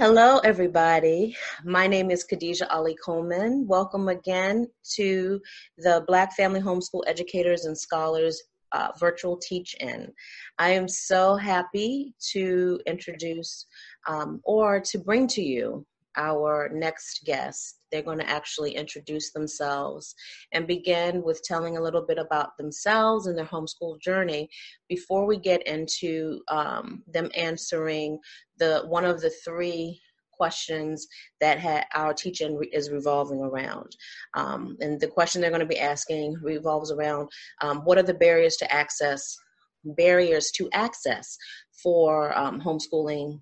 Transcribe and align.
Hello, 0.00 0.38
everybody. 0.38 1.36
My 1.62 1.86
name 1.86 2.10
is 2.10 2.24
Khadija 2.24 2.66
Ali 2.70 2.96
Coleman. 3.04 3.66
Welcome 3.68 4.08
again 4.08 4.66
to 4.94 5.38
the 5.76 6.04
Black 6.06 6.34
Family 6.34 6.58
Homeschool 6.58 7.02
Educators 7.06 7.66
and 7.66 7.76
Scholars 7.76 8.42
uh, 8.72 8.92
virtual 8.98 9.36
teach 9.36 9.74
in. 9.78 10.10
I 10.58 10.70
am 10.70 10.88
so 10.88 11.36
happy 11.36 12.14
to 12.32 12.80
introduce 12.86 13.66
um, 14.08 14.40
or 14.44 14.80
to 14.80 14.98
bring 14.98 15.26
to 15.26 15.42
you 15.42 15.84
our 16.16 16.68
next 16.72 17.22
guest. 17.24 17.80
They're 17.90 18.02
going 18.02 18.18
to 18.18 18.28
actually 18.28 18.76
introduce 18.76 19.32
themselves 19.32 20.14
and 20.52 20.66
begin 20.66 21.22
with 21.22 21.42
telling 21.42 21.76
a 21.76 21.82
little 21.82 22.04
bit 22.06 22.18
about 22.18 22.56
themselves 22.56 23.26
and 23.26 23.36
their 23.36 23.44
homeschool 23.44 24.00
journey 24.00 24.48
before 24.88 25.26
we 25.26 25.38
get 25.38 25.66
into 25.66 26.40
um, 26.48 27.02
them 27.06 27.30
answering 27.36 28.18
the 28.58 28.82
one 28.86 29.04
of 29.04 29.20
the 29.20 29.32
three 29.44 30.00
questions 30.40 31.06
that 31.40 31.60
ha- 31.60 31.84
our 31.94 32.14
teaching 32.14 32.56
re- 32.56 32.70
is 32.72 32.90
revolving 32.90 33.40
around. 33.40 33.94
Um, 34.34 34.76
and 34.80 34.98
the 34.98 35.06
question 35.06 35.40
they're 35.40 35.50
going 35.50 35.60
to 35.60 35.66
be 35.66 35.78
asking 35.78 36.36
revolves 36.42 36.90
around 36.90 37.28
um, 37.60 37.80
what 37.84 37.98
are 37.98 38.02
the 38.02 38.14
barriers 38.14 38.56
to 38.56 38.72
access, 38.72 39.36
barriers 39.84 40.50
to 40.52 40.70
access 40.72 41.36
for 41.82 42.36
um, 42.38 42.58
homeschooling 42.60 43.40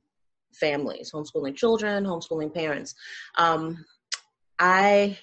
families, 0.61 1.11
homeschooling 1.15 1.57
children, 1.57 2.05
homeschooling 2.05 2.55
parents. 2.55 2.95
Um, 3.37 3.85
I 4.59 5.19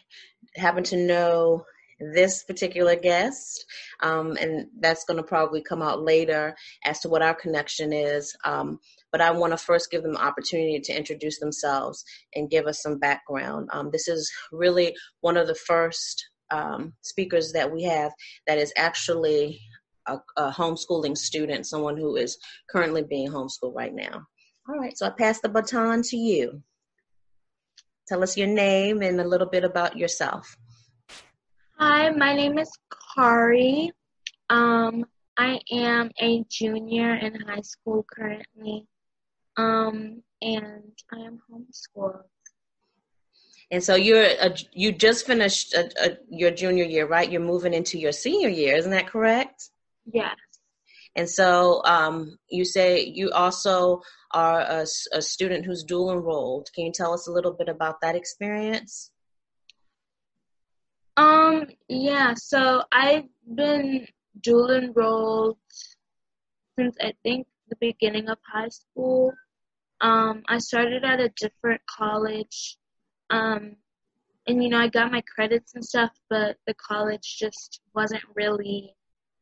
happen 0.56 0.84
to 0.86 0.98
know 0.98 1.66
this 2.00 2.44
particular 2.44 2.96
guest, 2.96 3.66
um, 4.02 4.38
and 4.40 4.68
that's 4.80 5.06
going 5.06 5.18
to 5.18 5.24
probably 5.24 5.62
come 5.62 5.82
out 5.82 6.02
later 6.02 6.56
as 6.84 7.00
to 7.00 7.10
what 7.10 7.22
our 7.22 7.34
connection 7.34 7.94
is. 7.94 8.36
Um, 8.44 8.80
but 9.12 9.22
I 9.22 9.32
want 9.32 9.52
to 9.52 9.58
first 9.58 9.92
give 9.92 10.04
them 10.04 10.14
the 10.14 10.24
opportunity 10.24 10.80
to 10.82 10.98
introduce 10.98 11.40
themselves 11.40 12.04
and 12.36 12.50
give 12.50 12.68
us 12.68 12.82
some 12.82 13.00
background. 13.00 13.70
Um, 13.72 13.90
this 13.92 14.08
is 14.08 14.30
really 14.52 14.94
one 15.22 15.38
of 15.38 15.48
the 15.48 15.56
first 15.56 16.26
um, 16.52 16.94
speakers 17.02 17.52
that 17.54 17.72
we 17.72 17.84
have 17.84 18.12
that 18.48 18.58
is 18.58 18.74
actually 18.76 19.62
a, 20.08 20.18
a 20.38 20.52
homeschooling 20.52 21.18
student, 21.18 21.66
someone 21.66 21.98
who 21.98 22.16
is 22.16 22.38
currently 22.70 23.04
being 23.04 23.30
homeschooled 23.30 23.76
right 23.76 23.94
now. 23.94 24.26
All 24.68 24.80
right, 24.80 24.98
so 24.98 25.06
I 25.06 25.12
pass 25.12 25.40
the 25.42 25.50
baton 25.50 26.02
to 26.04 26.18
you. 26.18 26.64
Tell 28.08 28.24
us 28.24 28.36
your 28.36 28.48
name 28.48 29.04
and 29.04 29.22
a 29.22 29.28
little 29.28 29.48
bit 29.48 29.64
about 29.64 29.96
yourself. 29.96 30.58
Hi, 31.78 32.10
my 32.10 32.34
name 32.34 32.58
is 32.58 32.72
Kari. 33.16 33.92
Um, 34.50 35.06
I 35.38 35.60
am 35.72 36.10
a 36.20 36.44
junior 36.50 37.16
in 37.16 37.36
high 37.42 37.62
school 37.62 38.06
currently, 38.12 38.88
um, 39.58 40.24
and 40.42 40.92
I 41.14 41.18
am 41.18 41.40
homeschooled. 41.52 42.24
And 43.70 43.84
so 43.84 43.96
you're 43.96 44.24
a, 44.24 44.56
you 44.72 44.92
just 44.92 45.28
finished 45.28 45.74
a, 45.74 45.90
a, 46.04 46.18
your 46.30 46.52
junior 46.52 46.86
year, 46.86 47.08
right? 47.08 47.30
You're 47.30 47.42
moving 47.42 47.74
into 47.74 48.00
your 48.00 48.12
senior 48.12 48.50
year, 48.50 48.76
isn't 48.78 48.92
that 48.92 49.08
correct? 49.08 49.70
Yes. 50.12 50.36
And 51.16 51.30
so 51.30 51.82
um, 51.86 52.38
you 52.50 52.66
say 52.66 53.06
you 53.06 53.32
also 53.32 54.02
are 54.32 54.60
a, 54.60 54.86
a 55.14 55.22
student 55.22 55.66
who's 55.66 55.84
dual 55.84 56.12
enrolled. 56.12 56.70
Can 56.76 56.86
you 56.86 56.92
tell 56.92 57.14
us 57.14 57.28
a 57.28 57.32
little 57.32 57.54
bit 57.54 57.70
about 57.70 58.02
that 58.02 58.16
experience? 58.16 59.12
Um, 61.18 61.68
yeah, 61.88 62.34
so 62.34 62.84
I've 62.92 63.30
been 63.56 64.08
dual 64.42 64.72
enrolled 64.72 65.58
since 66.78 66.98
I 67.02 67.14
think 67.24 67.48
the 67.70 67.78
beginning 67.80 68.28
of 68.28 68.38
high 68.46 68.70
school. 68.70 69.34
Um, 70.02 70.44
I 70.50 70.58
started 70.58 71.06
at 71.06 71.22
a 71.22 71.30
different 71.30 71.82
college. 71.86 72.78
Um, 73.30 73.78
and 74.48 74.62
you 74.62 74.70
know, 74.70 74.80
I 74.80 74.90
got 74.90 75.12
my 75.12 75.22
credits 75.22 75.74
and 75.74 75.84
stuff, 75.84 76.12
but 76.30 76.58
the 76.68 76.74
college 76.74 77.38
just 77.40 77.82
wasn't 77.96 78.24
really 78.36 78.94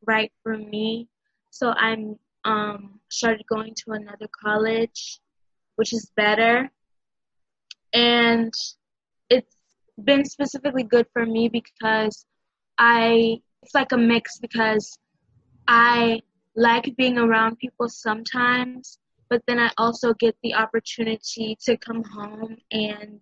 right 0.05 0.31
for 0.43 0.57
me. 0.57 1.09
So 1.53 1.69
I'm 1.69 2.15
um 2.45 2.99
started 3.09 3.45
going 3.47 3.75
to 3.75 3.91
another 3.91 4.27
college, 4.43 5.21
which 5.75 5.93
is 5.93 6.11
better. 6.17 6.71
And 7.93 8.51
it's 9.29 9.55
been 10.03 10.25
specifically 10.25 10.81
good 10.81 11.05
for 11.13 11.27
me 11.27 11.49
because 11.49 12.25
I 12.79 13.37
it's 13.61 13.75
like 13.75 13.91
a 13.91 13.97
mix 13.97 14.39
because 14.39 14.97
I 15.67 16.21
like 16.55 16.95
being 16.97 17.19
around 17.19 17.59
people 17.59 17.87
sometimes, 17.87 18.97
but 19.29 19.43
then 19.45 19.59
I 19.59 19.69
also 19.77 20.15
get 20.15 20.35
the 20.41 20.55
opportunity 20.55 21.55
to 21.65 21.77
come 21.77 22.03
home 22.03 22.57
and 22.71 23.21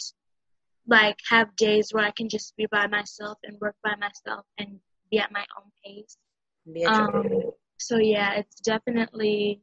like 0.88 1.18
have 1.30 1.54
days 1.58 1.90
where 1.92 2.06
I 2.06 2.12
can 2.12 2.30
just 2.30 2.56
be 2.56 2.66
by 2.72 2.88
myself 2.88 3.38
and 3.44 3.60
work 3.60 3.76
by 3.84 3.96
myself 4.00 4.46
and 4.58 4.80
be 5.12 5.20
at 5.20 5.34
my 5.34 5.46
own 5.58 5.70
pace. 5.84 6.18
Um, 6.88 7.52
so 7.82 7.98
yeah, 7.98 8.36
it's 8.36 8.62
definitely 8.62 9.62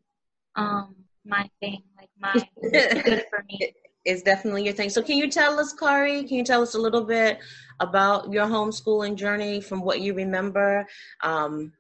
um, 0.56 0.94
my 1.24 1.48
thing, 1.60 1.82
like 1.96 2.10
my 2.20 2.32
good 2.72 3.24
for 3.30 3.44
me. 3.48 3.74
It's 4.04 4.22
definitely 4.22 4.64
your 4.64 4.72
thing. 4.72 4.90
So 4.90 5.02
can 5.02 5.18
you 5.18 5.28
tell 5.28 5.58
us, 5.58 5.72
Kari, 5.72 6.24
can 6.24 6.38
you 6.38 6.44
tell 6.44 6.62
us 6.62 6.74
a 6.74 6.78
little 6.78 7.04
bit 7.04 7.38
about 7.80 8.32
your 8.32 8.46
homeschooling 8.46 9.16
journey 9.16 9.60
from 9.60 9.82
what 9.82 10.00
you 10.00 10.14
remember? 10.14 10.86
Um, 11.22 11.72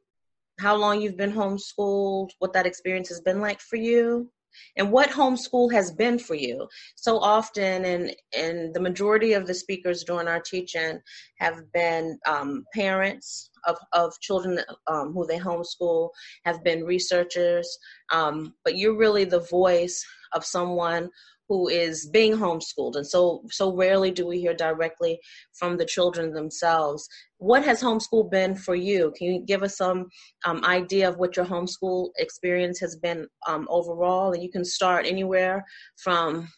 how 0.60 0.76
long 0.76 1.00
you've 1.00 1.16
been 1.16 1.32
homeschooled, 1.32 2.30
what 2.38 2.52
that 2.52 2.66
experience 2.66 3.08
has 3.08 3.20
been 3.20 3.40
like 3.40 3.60
for 3.60 3.76
you? 3.76 4.30
And 4.76 4.90
what 4.90 5.10
homeschool 5.10 5.72
has 5.72 5.92
been 5.92 6.18
for 6.18 6.34
you. 6.34 6.66
So 6.96 7.18
often 7.18 7.84
and 7.84 8.16
and 8.36 8.74
the 8.74 8.80
majority 8.80 9.32
of 9.32 9.46
the 9.46 9.54
speakers 9.54 10.04
during 10.04 10.28
our 10.28 10.40
teaching 10.40 11.00
have 11.38 11.60
been 11.72 12.18
um, 12.26 12.64
parents 12.74 13.50
of, 13.66 13.76
of 13.92 14.12
children 14.20 14.60
um, 14.86 15.12
who 15.12 15.26
they 15.26 15.38
homeschool 15.38 16.10
have 16.44 16.62
been 16.64 16.84
researchers 16.84 17.68
um, 18.12 18.54
but 18.64 18.76
you're 18.76 18.96
really 18.96 19.24
the 19.24 19.40
voice 19.50 20.04
of 20.32 20.44
someone 20.44 21.10
who 21.48 21.68
is 21.68 22.06
being 22.12 22.32
homeschooled. 22.32 22.96
And 22.96 23.06
so 23.06 23.42
so 23.50 23.74
rarely 23.74 24.10
do 24.10 24.26
we 24.26 24.40
hear 24.40 24.54
directly 24.54 25.18
from 25.52 25.76
the 25.76 25.84
children 25.84 26.32
themselves. 26.32 27.08
What 27.38 27.64
has 27.64 27.82
homeschool 27.82 28.30
been 28.30 28.54
for 28.54 28.74
you? 28.74 29.12
Can 29.16 29.28
you 29.28 29.40
give 29.46 29.62
us 29.62 29.76
some 29.76 30.06
um, 30.44 30.64
idea 30.64 31.08
of 31.08 31.16
what 31.16 31.36
your 31.36 31.46
homeschool 31.46 32.10
experience 32.18 32.78
has 32.80 32.96
been 32.96 33.26
um, 33.46 33.66
overall? 33.70 34.32
And 34.32 34.42
you 34.42 34.50
can 34.50 34.64
start 34.64 35.06
anywhere 35.06 35.64
from 35.96 36.48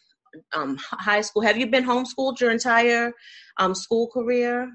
um, 0.53 0.77
high 0.79 1.21
school. 1.21 1.43
Have 1.43 1.57
you 1.57 1.67
been 1.67 1.85
homeschooled 1.85 2.39
your 2.39 2.51
entire 2.51 3.13
um, 3.57 3.75
school 3.75 4.07
career? 4.07 4.71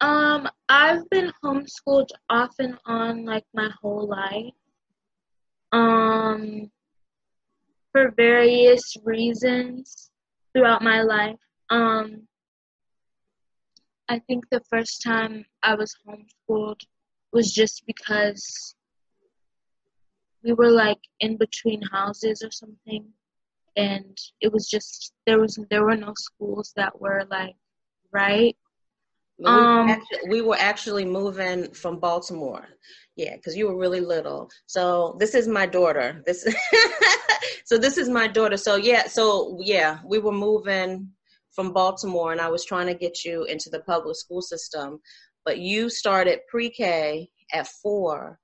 Um 0.00 0.48
i've 0.70 1.08
been 1.10 1.30
homeschooled 1.44 2.08
off 2.30 2.54
and 2.58 2.78
on 2.86 3.26
like 3.26 3.44
my 3.52 3.68
whole 3.82 4.08
life. 4.08 4.54
Um 5.72 6.70
for 7.92 8.12
various 8.16 8.96
reasons 9.04 10.10
throughout 10.52 10.82
my 10.82 11.02
life. 11.02 11.38
Um, 11.70 12.26
I 14.08 14.18
think 14.26 14.44
the 14.50 14.62
first 14.68 15.02
time 15.02 15.44
I 15.62 15.74
was 15.74 15.94
homeschooled 16.06 16.80
was 17.32 17.52
just 17.52 17.84
because 17.86 18.74
we 20.42 20.52
were 20.52 20.70
like 20.70 20.98
in 21.20 21.36
between 21.36 21.82
houses 21.82 22.42
or 22.42 22.50
something 22.50 23.06
and 23.76 24.18
it 24.40 24.52
was 24.52 24.68
just 24.68 25.12
there 25.26 25.38
was 25.38 25.58
there 25.70 25.84
were 25.84 25.96
no 25.96 26.12
schools 26.16 26.72
that 26.76 27.00
were 27.00 27.24
like 27.30 27.54
right 28.12 28.56
we, 29.38 29.46
um, 29.46 29.88
actually, 29.88 30.28
we 30.28 30.42
were 30.42 30.56
actually 30.58 31.04
moving 31.04 31.72
from 31.72 31.98
baltimore 31.98 32.66
yeah 33.20 33.36
because 33.36 33.56
you 33.56 33.66
were 33.68 33.76
really 33.76 34.00
little. 34.00 34.50
So 34.66 35.16
this 35.18 35.34
is 35.34 35.46
my 35.46 35.66
daughter. 35.66 36.22
This 36.26 36.40
so 37.64 37.78
this 37.78 37.96
is 37.98 38.08
my 38.08 38.26
daughter. 38.26 38.56
So 38.56 38.76
yeah 38.76 39.06
so 39.06 39.58
yeah 39.60 39.98
we 40.04 40.18
were 40.18 40.32
moving 40.48 41.08
from 41.54 41.72
baltimore 41.72 42.30
and 42.30 42.40
i 42.40 42.48
was 42.48 42.64
trying 42.64 42.86
to 42.86 42.94
get 42.94 43.24
you 43.24 43.42
into 43.44 43.68
the 43.70 43.80
public 43.80 44.14
school 44.14 44.40
system 44.40 45.00
but 45.44 45.58
you 45.58 45.90
started 45.90 46.38
pre-k 46.48 47.28
at 47.52 47.66
four 47.66 48.38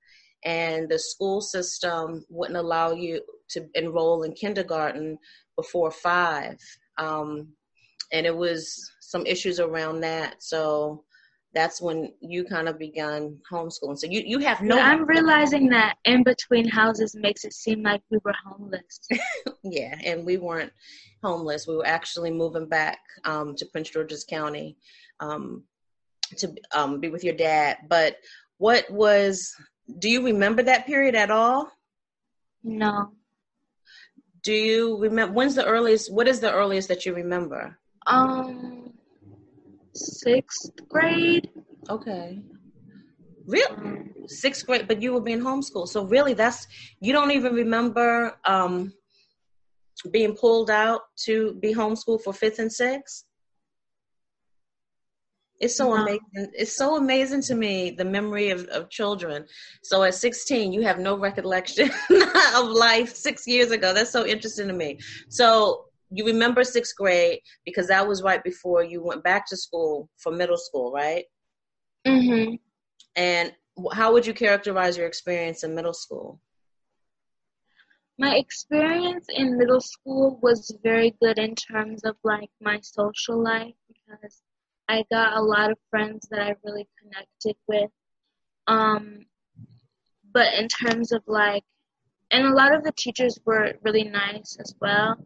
and 0.44 0.88
the 0.88 0.99
school 0.99 1.40
system 1.40 2.25
wouldn't 2.28 2.56
allow 2.56 2.93
you 2.93 3.20
to 3.49 3.67
enroll 3.75 4.23
in 4.23 4.32
kindergarten 4.32 5.19
before 5.56 5.90
five. 5.90 6.56
Um, 6.99 7.49
and 8.12 8.26
it 8.26 8.37
was 8.37 8.90
some 9.00 9.26
issues 9.26 9.58
around 9.58 10.00
that. 10.00 10.37
So 10.43 11.02
that's 11.55 11.81
when 11.81 12.13
you 12.21 12.45
kind 12.45 12.69
of 12.69 12.79
began 12.79 13.39
homeschooling. 13.51 13.99
So 13.99 14.07
you, 14.07 14.23
you 14.25 14.39
have 14.41 14.61
no. 14.61 14.79
I'm 14.79 15.07
realizing 15.07 15.69
that 15.71 15.97
in 16.05 16.23
between 16.23 16.69
houses 16.69 17.15
makes 17.15 17.45
it 17.45 17.55
seem 17.55 17.83
like 17.83 18.03
we 18.11 18.19
were 18.25 18.35
homeless. 18.45 19.01
yeah, 19.63 19.97
and 20.05 20.25
we 20.25 20.37
weren't 20.37 20.73
homeless. 21.23 21.67
We 21.67 21.77
were 21.77 21.87
actually 21.87 22.31
moving 22.31 22.69
back 22.69 22.99
um, 23.25 23.55
to 23.57 23.67
Prince 23.67 23.91
George's 23.91 24.25
County 24.25 24.77
um, 25.21 25.65
to 26.37 26.55
um, 26.73 27.01
be 27.01 27.09
with 27.09 27.25
your 27.25 27.35
dad. 27.35 27.79
But 27.89 28.17
what 28.59 28.91
was? 28.91 29.55
Do 29.99 30.11
you 30.11 30.25
remember 30.25 30.63
that 30.65 30.87
period 30.87 31.15
at 31.15 31.31
all? 31.31 31.71
No. 32.63 33.13
Do 34.43 34.53
you 34.53 34.99
remember 34.99 35.33
when's 35.33 35.55
the 35.55 35.65
earliest? 35.65 36.13
What 36.13 36.29
is 36.29 36.41
the 36.41 36.53
earliest 36.53 36.89
that 36.89 37.07
you 37.07 37.15
remember? 37.15 37.79
Um, 38.07 38.86
sixth 39.97 40.71
grade. 40.89 41.51
Okay. 41.89 42.43
Really? 43.47 44.13
Sixth 44.27 44.67
grade, 44.67 44.89
but 44.89 45.01
you 45.01 45.13
were 45.13 45.21
being 45.21 45.41
homeschooled. 45.41 45.89
So 45.89 46.05
really, 46.05 46.35
that's 46.35 46.67
you 47.01 47.13
don't 47.13 47.31
even 47.31 47.55
remember 47.55 48.37
um, 48.45 48.93
being 50.11 50.35
pulled 50.35 50.71
out 50.71 51.03
to 51.25 51.55
be 51.55 51.73
homeschooled 51.73 52.23
for 52.23 52.33
fifth 52.33 52.59
and 52.59 52.73
sixth. 52.73 53.25
It's 55.59 55.77
so 55.77 55.95
no. 55.95 56.03
amazing. 56.03 56.53
It's 56.53 56.77
so 56.77 56.97
amazing 56.97 57.43
to 57.43 57.55
me 57.55 57.91
the 57.91 58.05
memory 58.05 58.51
of, 58.51 58.67
of 58.67 58.91
children. 58.91 59.47
So 59.83 60.03
at 60.03 60.15
16, 60.15 60.73
you 60.73 60.83
have 60.83 60.99
no 60.99 61.17
recollection 61.17 61.91
of 62.55 62.69
life 62.69 63.15
six 63.17 63.47
years 63.47 63.71
ago. 63.71 63.95
That's 63.95 64.11
so 64.11 64.27
interesting 64.27 64.69
to 64.69 64.75
me. 64.75 64.99
So 65.29 65.86
you 66.11 66.25
remember 66.25 66.64
sixth 66.64 66.94
grade 66.97 67.41
because 67.64 67.88
that 67.88 68.06
was 68.06 68.23
right 68.23 68.43
before 68.44 68.85
you 68.85 69.03
went 69.03 69.25
back 69.25 69.47
to 69.49 69.56
school 69.56 70.08
for 70.19 70.32
middle 70.32 70.56
school, 70.56 70.93
right? 70.93 71.25
Mm-hmm. 72.06 72.55
And 73.17 73.53
how 73.93 74.12
would 74.12 74.26
you 74.26 74.35
characterize 74.35 74.97
your 74.97 75.06
experience 75.06 75.64
in 75.64 75.75
middle 75.75 75.94
school? 75.94 76.41
My 78.19 78.37
experience 78.37 79.26
in 79.35 79.58
middle 79.58 79.81
school 79.81 80.38
was 80.43 80.75
very 80.82 81.14
good 81.20 81.38
in 81.38 81.55
terms 81.55 82.05
of 82.05 82.17
like 82.25 82.50
my 82.62 82.79
social 82.81 83.43
life 83.43 83.75
because 83.88 84.41
I 84.88 85.05
got 85.11 85.37
a 85.37 85.43
lot 85.43 85.70
of 85.70 85.79
friends 85.91 86.26
that 86.31 86.41
I 86.41 86.55
really 86.64 86.88
connected 87.02 87.56
with. 87.69 87.91
Um, 88.69 89.26
but 90.32 90.55
in 90.55 90.69
terms 90.69 91.12
of 91.12 91.23
like, 91.26 91.64
and 92.31 92.47
a 92.47 92.55
lot 92.55 92.75
of 92.75 92.85
the 92.85 92.93
teachers 92.93 93.38
were 93.44 93.75
really 93.82 94.05
nice 94.05 94.56
as 94.61 94.75
well. 94.81 95.17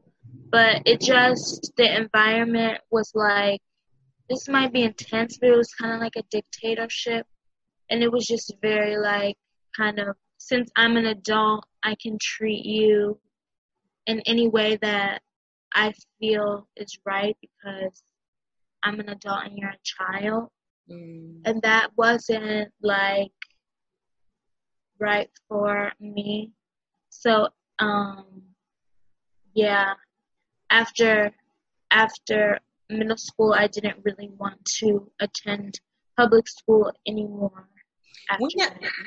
But 0.50 0.82
it 0.84 1.00
just, 1.00 1.72
the 1.76 1.96
environment 1.96 2.78
was 2.90 3.12
like, 3.14 3.60
this 4.28 4.48
might 4.48 4.72
be 4.72 4.82
intense, 4.82 5.38
but 5.38 5.50
it 5.50 5.56
was 5.56 5.72
kind 5.74 5.94
of 5.94 6.00
like 6.00 6.16
a 6.16 6.24
dictatorship. 6.30 7.26
And 7.90 8.02
it 8.02 8.10
was 8.10 8.26
just 8.26 8.54
very 8.60 8.96
like, 8.96 9.36
kind 9.76 9.98
of, 9.98 10.16
since 10.38 10.70
I'm 10.76 10.96
an 10.96 11.06
adult, 11.06 11.64
I 11.82 11.96
can 12.02 12.18
treat 12.20 12.64
you 12.64 13.18
in 14.06 14.20
any 14.26 14.48
way 14.48 14.76
that 14.82 15.20
I 15.74 15.92
feel 16.18 16.66
is 16.76 16.98
right 17.04 17.36
because 17.40 18.02
I'm 18.82 18.98
an 19.00 19.08
adult 19.08 19.44
and 19.44 19.58
you're 19.58 19.70
a 19.70 19.76
child. 19.84 20.48
Mm. 20.90 21.42
And 21.44 21.62
that 21.62 21.90
wasn't 21.96 22.70
like 22.82 23.30
right 24.98 25.30
for 25.48 25.92
me. 26.00 26.52
So, 27.10 27.48
um, 27.78 28.42
yeah, 29.54 29.94
after 30.70 31.32
after 31.90 32.58
middle 32.88 33.16
school, 33.16 33.54
I 33.54 33.66
didn't 33.66 33.98
really 34.04 34.30
want 34.38 34.64
to 34.78 35.10
attend 35.20 35.80
public 36.16 36.48
school 36.48 36.90
anymore. 37.06 37.68
We, 38.40 38.48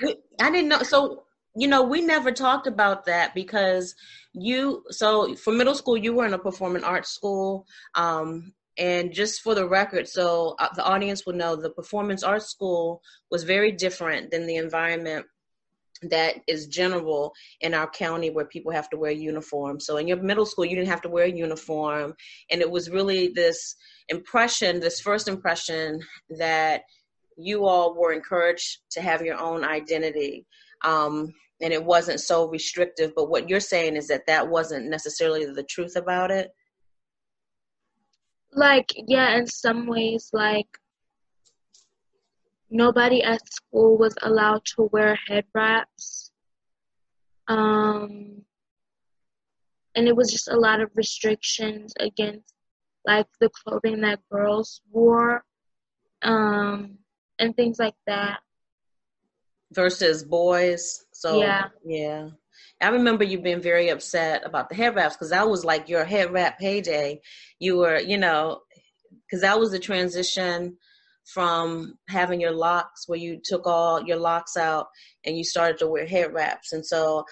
we, 0.02 0.16
I 0.42 0.52
didn't 0.52 0.70
know. 0.70 0.84
So 0.84 1.24
you 1.56 1.68
know, 1.68 1.84
we 1.84 2.02
never 2.02 2.32
talked 2.32 2.68
about 2.68 3.06
that 3.06 3.34
because 3.36 3.96
you. 4.34 4.84
So 4.90 5.36
for 5.36 5.54
middle 5.54 5.76
school, 5.76 5.98
you 5.98 6.14
were 6.14 6.26
in 6.26 6.34
a 6.34 6.40
performing 6.40 6.84
arts 6.84 7.10
school, 7.10 7.66
um, 7.96 8.54
and 8.78 9.14
just 9.14 9.42
for 9.42 9.54
the 9.54 9.68
record, 9.68 10.08
so 10.08 10.56
uh, 10.60 10.70
the 10.76 10.84
audience 10.84 11.26
will 11.26 11.34
know 11.34 11.56
the 11.56 11.70
performance 11.70 12.24
arts 12.24 12.50
school 12.50 13.02
was 13.30 13.44
very 13.44 13.72
different 13.72 14.32
than 14.32 14.48
the 14.48 14.56
environment 14.56 15.26
that 16.10 16.36
is 16.48 16.68
general 16.68 17.34
in 17.62 17.74
our 17.74 17.90
county 17.90 18.30
where 18.30 18.46
people 18.46 18.72
have 18.72 18.90
to 18.90 18.98
wear 18.98 19.12
uniforms. 19.12 19.86
So 19.86 19.98
in 19.98 20.08
your 20.08 20.22
middle 20.22 20.46
school, 20.46 20.66
you 20.66 20.76
didn't 20.76 20.90
have 20.90 21.02
to 21.02 21.10
wear 21.10 21.26
a 21.26 21.32
uniform. 21.32 22.14
And 22.52 22.62
it 22.62 22.70
was 22.70 22.90
really 22.90 23.30
this 23.30 23.76
impression, 24.10 24.80
this 24.80 25.00
first 25.00 25.28
impression 25.28 26.00
that 26.38 26.82
you 27.38 27.66
all 27.66 27.96
were 27.96 28.14
encouraged 28.14 28.80
to 28.92 29.02
have 29.02 29.22
your 29.22 29.38
own 29.38 29.64
identity. 29.64 30.46
Um, 30.84 31.34
and 31.62 31.72
it 31.72 31.84
wasn't 31.84 32.20
so 32.20 32.50
restrictive. 32.50 33.14
But 33.16 33.30
what 33.30 33.50
you're 33.50 33.60
saying 33.60 33.96
is 33.96 34.08
that 34.08 34.28
that 34.28 34.48
wasn't 34.48 34.90
necessarily 34.90 35.46
the 35.46 35.64
truth 35.64 35.96
about 35.96 36.32
it 36.32 36.52
like 38.56 38.94
yeah 39.08 39.36
in 39.38 39.48
some 39.48 39.88
ways 39.88 40.30
like 40.34 40.68
nobody 42.74 43.22
at 43.24 43.48
school 43.54 43.98
was 43.98 44.16
allowed 44.24 44.66
to 44.66 44.90
wear 44.92 45.18
head 45.28 45.46
wraps. 45.54 46.32
Um 47.48 48.42
and 49.96 50.08
it 50.08 50.16
was 50.16 50.32
just 50.32 50.48
a 50.48 50.58
lot 50.58 50.82
of 50.82 50.90
restrictions 50.96 51.94
against 52.00 52.54
like 53.06 53.28
the 53.40 53.50
clothing 53.50 54.02
that 54.02 54.20
girls 54.32 54.82
wore 54.92 55.46
um 56.24 56.98
and 57.40 57.56
things 57.56 57.78
like 57.78 57.96
that. 58.08 58.40
Versus 59.72 60.24
boys. 60.24 61.06
So 61.14 61.42
yeah. 61.42 61.66
yeah. 61.86 62.30
I 62.82 62.90
remember 62.90 63.24
you 63.24 63.40
being 63.40 63.62
very 63.62 63.90
upset 63.90 64.46
about 64.46 64.70
the 64.70 64.76
head 64.76 64.96
wraps 64.96 65.16
because 65.16 65.30
that 65.30 65.48
was 65.48 65.64
like 65.64 65.90
your 65.90 66.06
head 66.06 66.32
wrap 66.32 66.60
heyday. 66.60 67.22
You 67.60 67.78
were, 67.78 68.00
you 68.00 68.18
know, 68.18 68.62
because 69.26 69.42
that 69.42 69.60
was 69.60 69.72
the 69.72 69.80
transition 69.80 70.78
from 71.26 71.98
having 72.10 72.42
your 72.42 72.52
locks 72.52 73.08
where 73.08 73.20
you 73.20 73.40
took 73.44 73.66
all 73.66 74.04
your 74.04 74.18
locks 74.18 74.58
out 74.58 74.88
and 75.26 75.38
you 75.38 75.44
started 75.44 75.78
to 75.78 75.88
wear 75.88 76.06
head 76.06 76.34
wraps. 76.34 76.74
And 76.74 76.86
so 76.86 77.26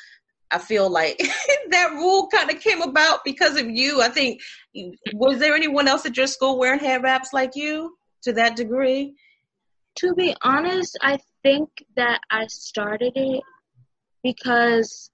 I 0.51 0.57
feel 0.57 0.89
like 0.89 1.17
that 1.69 1.91
rule 1.93 2.27
kind 2.27 2.49
of 2.49 2.59
came 2.59 2.81
about 2.81 3.23
because 3.23 3.57
of 3.57 3.69
you. 3.69 4.01
I 4.01 4.09
think, 4.09 4.41
was 5.13 5.39
there 5.39 5.55
anyone 5.55 5.87
else 5.87 6.05
at 6.05 6.17
your 6.17 6.27
school 6.27 6.57
wearing 6.57 6.79
head 6.79 7.03
wraps 7.03 7.33
like 7.33 7.55
you 7.55 7.95
to 8.23 8.33
that 8.33 8.55
degree? 8.55 9.13
To 9.97 10.13
be 10.13 10.35
honest, 10.41 10.97
I 11.01 11.19
think 11.43 11.69
that 11.95 12.21
I 12.29 12.47
started 12.47 13.13
it 13.15 13.43
because 14.23 15.09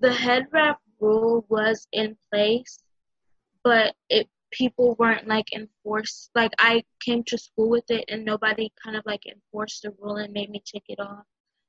the 0.00 0.12
head 0.12 0.46
wrap 0.52 0.78
rule 1.00 1.44
was 1.48 1.86
in 1.92 2.16
place, 2.30 2.78
but 3.62 3.94
it 4.08 4.28
people 4.52 4.94
weren't 4.98 5.26
like 5.26 5.52
enforced. 5.52 6.30
Like 6.34 6.52
I 6.58 6.84
came 7.04 7.24
to 7.24 7.38
school 7.38 7.68
with 7.68 7.90
it, 7.90 8.04
and 8.08 8.24
nobody 8.24 8.70
kind 8.82 8.96
of 8.96 9.02
like 9.06 9.22
enforced 9.26 9.82
the 9.82 9.92
rule 9.98 10.16
and 10.16 10.32
made 10.32 10.50
me 10.50 10.62
take 10.64 10.84
it 10.88 11.00
off. 11.00 11.24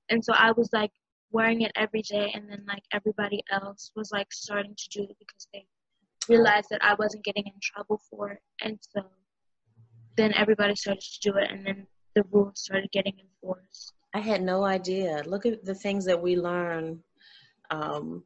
And 0.10 0.24
so 0.24 0.34
I 0.34 0.52
was 0.52 0.70
like 0.74 0.92
wearing 1.32 1.62
it 1.62 1.72
every 1.76 2.02
day, 2.04 2.32
and 2.34 2.50
then 2.50 2.64
like 2.68 2.84
everybody 2.94 3.42
else 3.52 3.92
was 3.96 4.12
like 4.12 4.32
starting 4.32 4.76
to 4.76 4.90
do 4.90 5.04
it 5.04 5.16
because 5.20 5.48
they 5.54 5.66
realized 6.30 6.68
that 6.70 6.84
I 6.84 6.96
wasn't 6.96 7.24
getting 7.24 7.46
in 7.48 7.54
trouble 7.62 8.00
for 8.10 8.32
it, 8.32 8.40
and 8.62 8.78
so 8.82 9.02
then 10.16 10.34
everybody 10.34 10.76
started 10.76 11.02
to 11.02 11.32
do 11.32 11.38
it, 11.38 11.50
and 11.50 11.66
then 11.66 11.88
the 12.16 12.24
rules 12.32 12.62
started 12.62 12.92
getting 12.92 13.16
enforced. 13.20 13.94
I 14.14 14.20
had 14.20 14.44
no 14.44 14.64
idea. 14.64 15.24
Look 15.26 15.46
at 15.46 15.66
the 15.66 15.74
things 15.74 16.06
that 16.06 16.22
we 16.22 16.36
learn 16.36 17.02
um, 17.72 18.24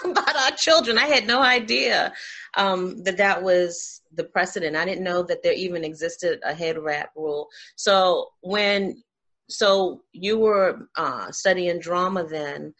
about 0.10 0.36
our 0.36 0.50
children. 0.52 0.98
I 0.98 1.06
had 1.06 1.26
no 1.26 1.42
idea 1.42 2.12
um, 2.56 3.02
that 3.04 3.16
that 3.18 3.42
was 3.42 4.02
the 4.12 4.24
precedent. 4.24 4.76
I 4.76 4.84
didn't 4.84 5.04
know 5.04 5.22
that 5.22 5.42
there 5.42 5.52
even 5.52 5.84
existed 5.84 6.40
a 6.44 6.54
head 6.54 6.78
wrap 6.78 7.10
rule. 7.16 7.48
So 7.76 8.28
when 8.40 9.02
so 9.48 10.02
you 10.12 10.38
were 10.38 10.88
uh, 10.96 11.30
studying 11.32 11.80
drama 11.80 12.24
then, 12.24 12.72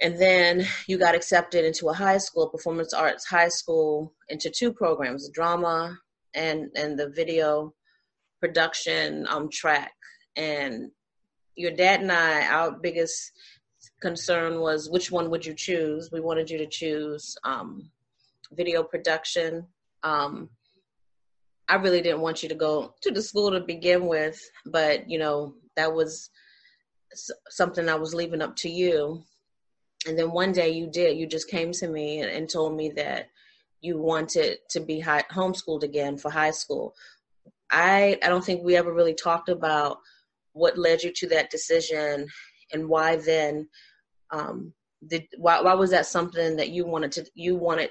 and 0.00 0.18
then 0.20 0.66
you 0.86 0.98
got 0.98 1.14
accepted 1.14 1.64
into 1.64 1.88
a 1.88 1.94
high 1.94 2.18
school, 2.18 2.48
performance 2.48 2.92
arts 2.92 3.26
high 3.26 3.48
school, 3.48 4.12
into 4.28 4.50
two 4.50 4.72
programs, 4.72 5.28
drama 5.30 5.98
and 6.34 6.70
and 6.74 6.98
the 6.98 7.10
video 7.10 7.74
production 8.40 9.26
um, 9.28 9.48
track. 9.50 9.92
And 10.36 10.90
your 11.56 11.70
dad 11.70 12.00
and 12.00 12.10
I, 12.10 12.46
our 12.48 12.72
biggest 12.72 13.32
concern 14.04 14.60
was 14.60 14.90
which 14.90 15.10
one 15.10 15.30
would 15.30 15.46
you 15.46 15.54
choose? 15.54 16.12
We 16.12 16.20
wanted 16.20 16.50
you 16.50 16.58
to 16.58 16.66
choose 16.66 17.38
um, 17.42 17.90
video 18.52 18.82
production. 18.82 19.66
Um, 20.02 20.50
I 21.70 21.76
really 21.76 22.02
didn't 22.02 22.20
want 22.20 22.42
you 22.42 22.50
to 22.50 22.54
go 22.54 22.94
to 23.00 23.10
the 23.10 23.22
school 23.22 23.50
to 23.50 23.60
begin 23.60 24.06
with, 24.06 24.38
but 24.66 25.08
you 25.08 25.18
know 25.18 25.54
that 25.76 25.94
was 25.94 26.28
something 27.48 27.88
I 27.88 27.94
was 27.94 28.14
leaving 28.14 28.42
up 28.42 28.54
to 28.56 28.68
you. 28.68 29.22
And 30.06 30.18
then 30.18 30.32
one 30.32 30.52
day 30.52 30.68
you 30.68 30.86
did. 30.86 31.16
You 31.16 31.26
just 31.26 31.48
came 31.48 31.72
to 31.72 31.88
me 31.88 32.20
and, 32.20 32.30
and 32.30 32.46
told 32.46 32.76
me 32.76 32.90
that 32.90 33.30
you 33.80 33.96
wanted 33.96 34.58
to 34.68 34.80
be 34.80 35.00
high, 35.00 35.24
homeschooled 35.32 35.82
again 35.82 36.18
for 36.18 36.30
high 36.30 36.50
school. 36.50 36.94
I 37.70 38.18
I 38.22 38.28
don't 38.28 38.44
think 38.44 38.62
we 38.62 38.76
ever 38.76 38.92
really 38.92 39.14
talked 39.14 39.48
about 39.48 39.96
what 40.52 40.76
led 40.76 41.02
you 41.02 41.10
to 41.10 41.26
that 41.28 41.50
decision 41.50 42.26
and 42.74 42.86
why 42.86 43.16
then 43.16 43.66
um, 44.34 44.72
did 45.06 45.26
why, 45.36 45.60
why 45.60 45.74
was 45.74 45.90
that 45.90 46.06
something 46.06 46.56
that 46.56 46.70
you 46.70 46.86
wanted 46.86 47.12
to 47.12 47.26
you 47.34 47.56
wanted 47.56 47.90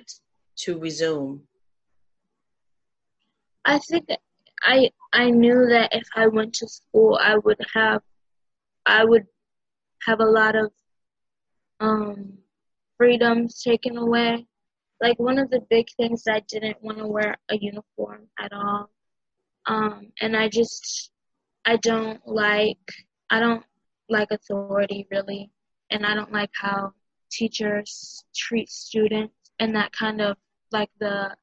to 0.56 0.80
resume 0.80 1.42
i 3.66 3.78
think 3.80 4.06
i 4.64 4.90
i 5.14 5.30
knew 5.30 5.68
that 5.68 5.90
if 5.94 6.08
i 6.16 6.28
went 6.28 6.54
to 6.54 6.68
school 6.68 7.20
i 7.22 7.36
would 7.38 7.60
have 7.74 8.02
i 8.86 9.04
would 9.04 9.26
have 10.08 10.20
a 10.20 10.26
lot 10.26 10.56
of 10.56 10.72
um 11.80 12.34
freedoms 12.98 13.62
taken 13.62 13.98
away 13.98 14.46
like 15.04 15.20
one 15.20 15.38
of 15.38 15.50
the 15.50 15.60
big 15.70 15.86
things 15.98 16.24
I 16.30 16.42
didn't 16.48 16.82
want 16.82 16.98
to 17.00 17.08
wear 17.08 17.36
a 17.50 17.58
uniform 17.58 18.22
at 18.40 18.54
all. 18.54 18.90
Um, 19.66 20.14
and 20.22 20.36
I 20.36 20.48
just 20.48 21.12
I 21.66 21.76
don't 21.78 22.26
like 22.26 22.88
I 23.30 23.42
don't 23.42 23.64
like 24.10 24.30
authority 24.32 25.06
really, 25.12 25.52
and 25.94 26.06
I 26.06 26.14
don't 26.14 26.32
like 26.32 26.52
how 26.54 26.92
teachers 27.32 28.24
treat 28.36 28.70
students 28.70 29.34
and 29.60 29.76
that 29.76 29.92
kind 29.92 30.22
of 30.22 30.38
like 30.72 30.90
the 31.00 31.36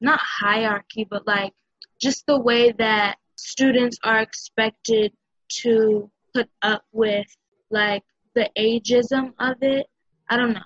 not 0.00 0.20
hierarchy 0.20 1.06
but 1.08 1.26
like 1.26 1.52
just 2.00 2.24
the 2.26 2.38
way 2.38 2.72
that 2.72 3.16
students 3.36 3.98
are 4.02 4.20
expected 4.20 5.12
to 5.48 6.10
put 6.34 6.48
up 6.62 6.82
with 6.92 7.26
like 7.70 8.02
the 8.34 8.48
ageism 8.58 9.32
of 9.38 9.56
it. 9.62 9.86
I 10.30 10.36
don't 10.36 10.54
know. 10.54 10.60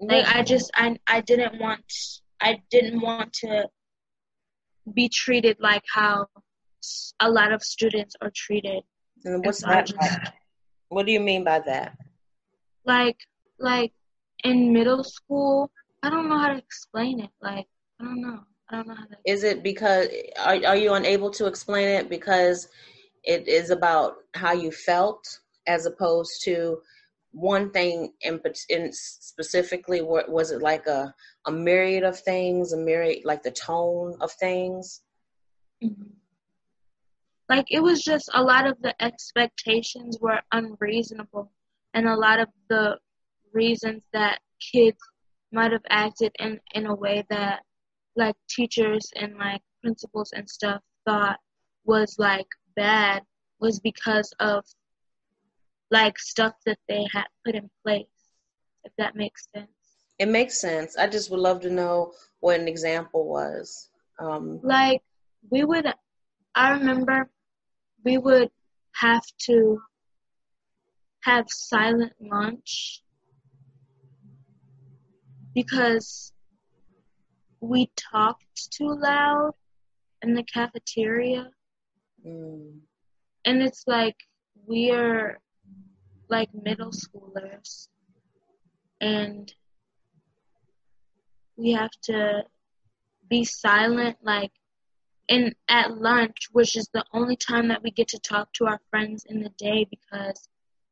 Like 0.00 0.26
I 0.26 0.42
just 0.42 0.70
I 0.74 0.96
I 1.06 1.20
didn't 1.20 1.60
want 1.60 1.84
I 2.40 2.60
didn't 2.70 3.00
want 3.00 3.32
to 3.44 3.68
be 4.94 5.08
treated 5.08 5.58
like 5.60 5.82
how 5.92 6.26
a 7.20 7.30
lot 7.30 7.52
of 7.52 7.62
students 7.62 8.14
are 8.22 8.32
treated. 8.34 8.82
And 9.24 9.44
what's 9.44 9.60
so 9.60 9.68
that? 9.68 9.86
Just, 9.86 10.32
what 10.88 11.04
do 11.04 11.12
you 11.12 11.20
mean 11.20 11.44
by 11.44 11.60
that? 11.60 11.96
Like 12.90 13.20
like 13.60 13.92
in 14.42 14.72
middle 14.72 15.04
school, 15.04 15.70
I 16.02 16.10
don't 16.10 16.28
know 16.28 16.38
how 16.38 16.48
to 16.48 16.58
explain 16.58 17.20
it. 17.20 17.30
Like 17.40 17.68
I 18.00 18.04
don't 18.04 18.20
know. 18.20 18.40
I 18.68 18.76
don't 18.76 18.88
know 18.88 18.96
how 18.96 19.04
to. 19.04 19.16
Is 19.24 19.44
it 19.44 19.62
because 19.62 20.08
are 20.44 20.58
are 20.66 20.76
you 20.76 20.94
unable 20.94 21.30
to 21.38 21.46
explain 21.46 21.86
it 21.86 22.10
because 22.10 22.68
it 23.22 23.46
is 23.46 23.70
about 23.70 24.14
how 24.34 24.52
you 24.52 24.72
felt 24.72 25.22
as 25.68 25.86
opposed 25.86 26.42
to 26.46 26.80
one 27.30 27.70
thing 27.70 28.12
in, 28.22 28.40
in 28.70 28.90
specifically 28.92 30.02
what 30.02 30.28
was 30.28 30.50
it 30.50 30.60
like 30.60 30.86
a 30.88 31.14
a 31.46 31.52
myriad 31.52 32.02
of 32.02 32.18
things 32.18 32.72
a 32.72 32.76
myriad 32.76 33.24
like 33.24 33.42
the 33.44 33.52
tone 33.52 34.16
of 34.20 34.32
things 34.32 35.02
mm-hmm. 35.84 36.10
like 37.48 37.66
it 37.70 37.80
was 37.80 38.02
just 38.02 38.28
a 38.34 38.42
lot 38.42 38.66
of 38.66 38.76
the 38.82 38.92
expectations 39.00 40.18
were 40.20 40.40
unreasonable 40.50 41.52
and 41.94 42.08
a 42.08 42.16
lot 42.16 42.40
of 42.40 42.48
the 42.68 42.98
reasons 43.52 44.02
that 44.12 44.40
kids 44.72 44.98
might 45.52 45.72
have 45.72 45.84
acted 45.90 46.32
in 46.38 46.60
in 46.74 46.86
a 46.86 46.94
way 46.94 47.24
that 47.30 47.60
like 48.16 48.36
teachers 48.48 49.10
and 49.16 49.36
like 49.36 49.62
principals 49.82 50.32
and 50.32 50.48
stuff 50.48 50.80
thought 51.06 51.38
was 51.84 52.16
like 52.18 52.46
bad 52.76 53.22
was 53.60 53.80
because 53.80 54.32
of 54.40 54.64
like 55.90 56.18
stuff 56.18 56.54
that 56.66 56.78
they 56.88 57.04
had 57.12 57.26
put 57.44 57.54
in 57.54 57.68
place, 57.84 58.06
if 58.84 58.92
that 58.96 59.16
makes 59.16 59.48
sense. 59.54 59.70
It 60.18 60.28
makes 60.28 60.60
sense. 60.60 60.96
I 60.96 61.08
just 61.08 61.30
would 61.30 61.40
love 61.40 61.60
to 61.62 61.70
know 61.70 62.12
what 62.40 62.60
an 62.60 62.68
example 62.68 63.26
was. 63.26 63.88
Um, 64.18 64.60
like 64.62 65.02
we 65.50 65.64
would, 65.64 65.86
I 66.54 66.70
remember 66.72 67.28
we 68.04 68.18
would 68.18 68.50
have 68.94 69.24
to 69.46 69.80
have 71.22 71.46
silent 71.48 72.12
lunch 72.20 73.02
because 75.54 76.32
we 77.60 77.90
talked 77.96 78.70
too 78.70 78.94
loud 78.94 79.52
in 80.22 80.34
the 80.34 80.42
cafeteria. 80.44 81.50
Mm. 82.26 82.80
And 83.44 83.62
it's 83.62 83.84
like 83.86 84.16
we 84.66 84.90
are 84.90 85.38
like 86.28 86.48
middle 86.54 86.92
schoolers 86.92 87.88
and 89.00 89.52
we 91.56 91.72
have 91.72 91.90
to 92.02 92.42
be 93.28 93.44
silent 93.44 94.16
like 94.22 94.52
in 95.28 95.54
at 95.68 95.96
lunch 95.96 96.48
which 96.52 96.76
is 96.76 96.88
the 96.92 97.04
only 97.12 97.36
time 97.36 97.68
that 97.68 97.82
we 97.82 97.90
get 97.90 98.08
to 98.08 98.18
talk 98.18 98.52
to 98.52 98.66
our 98.66 98.80
friends 98.90 99.24
in 99.28 99.40
the 99.40 99.50
day 99.58 99.86
because 99.90 100.48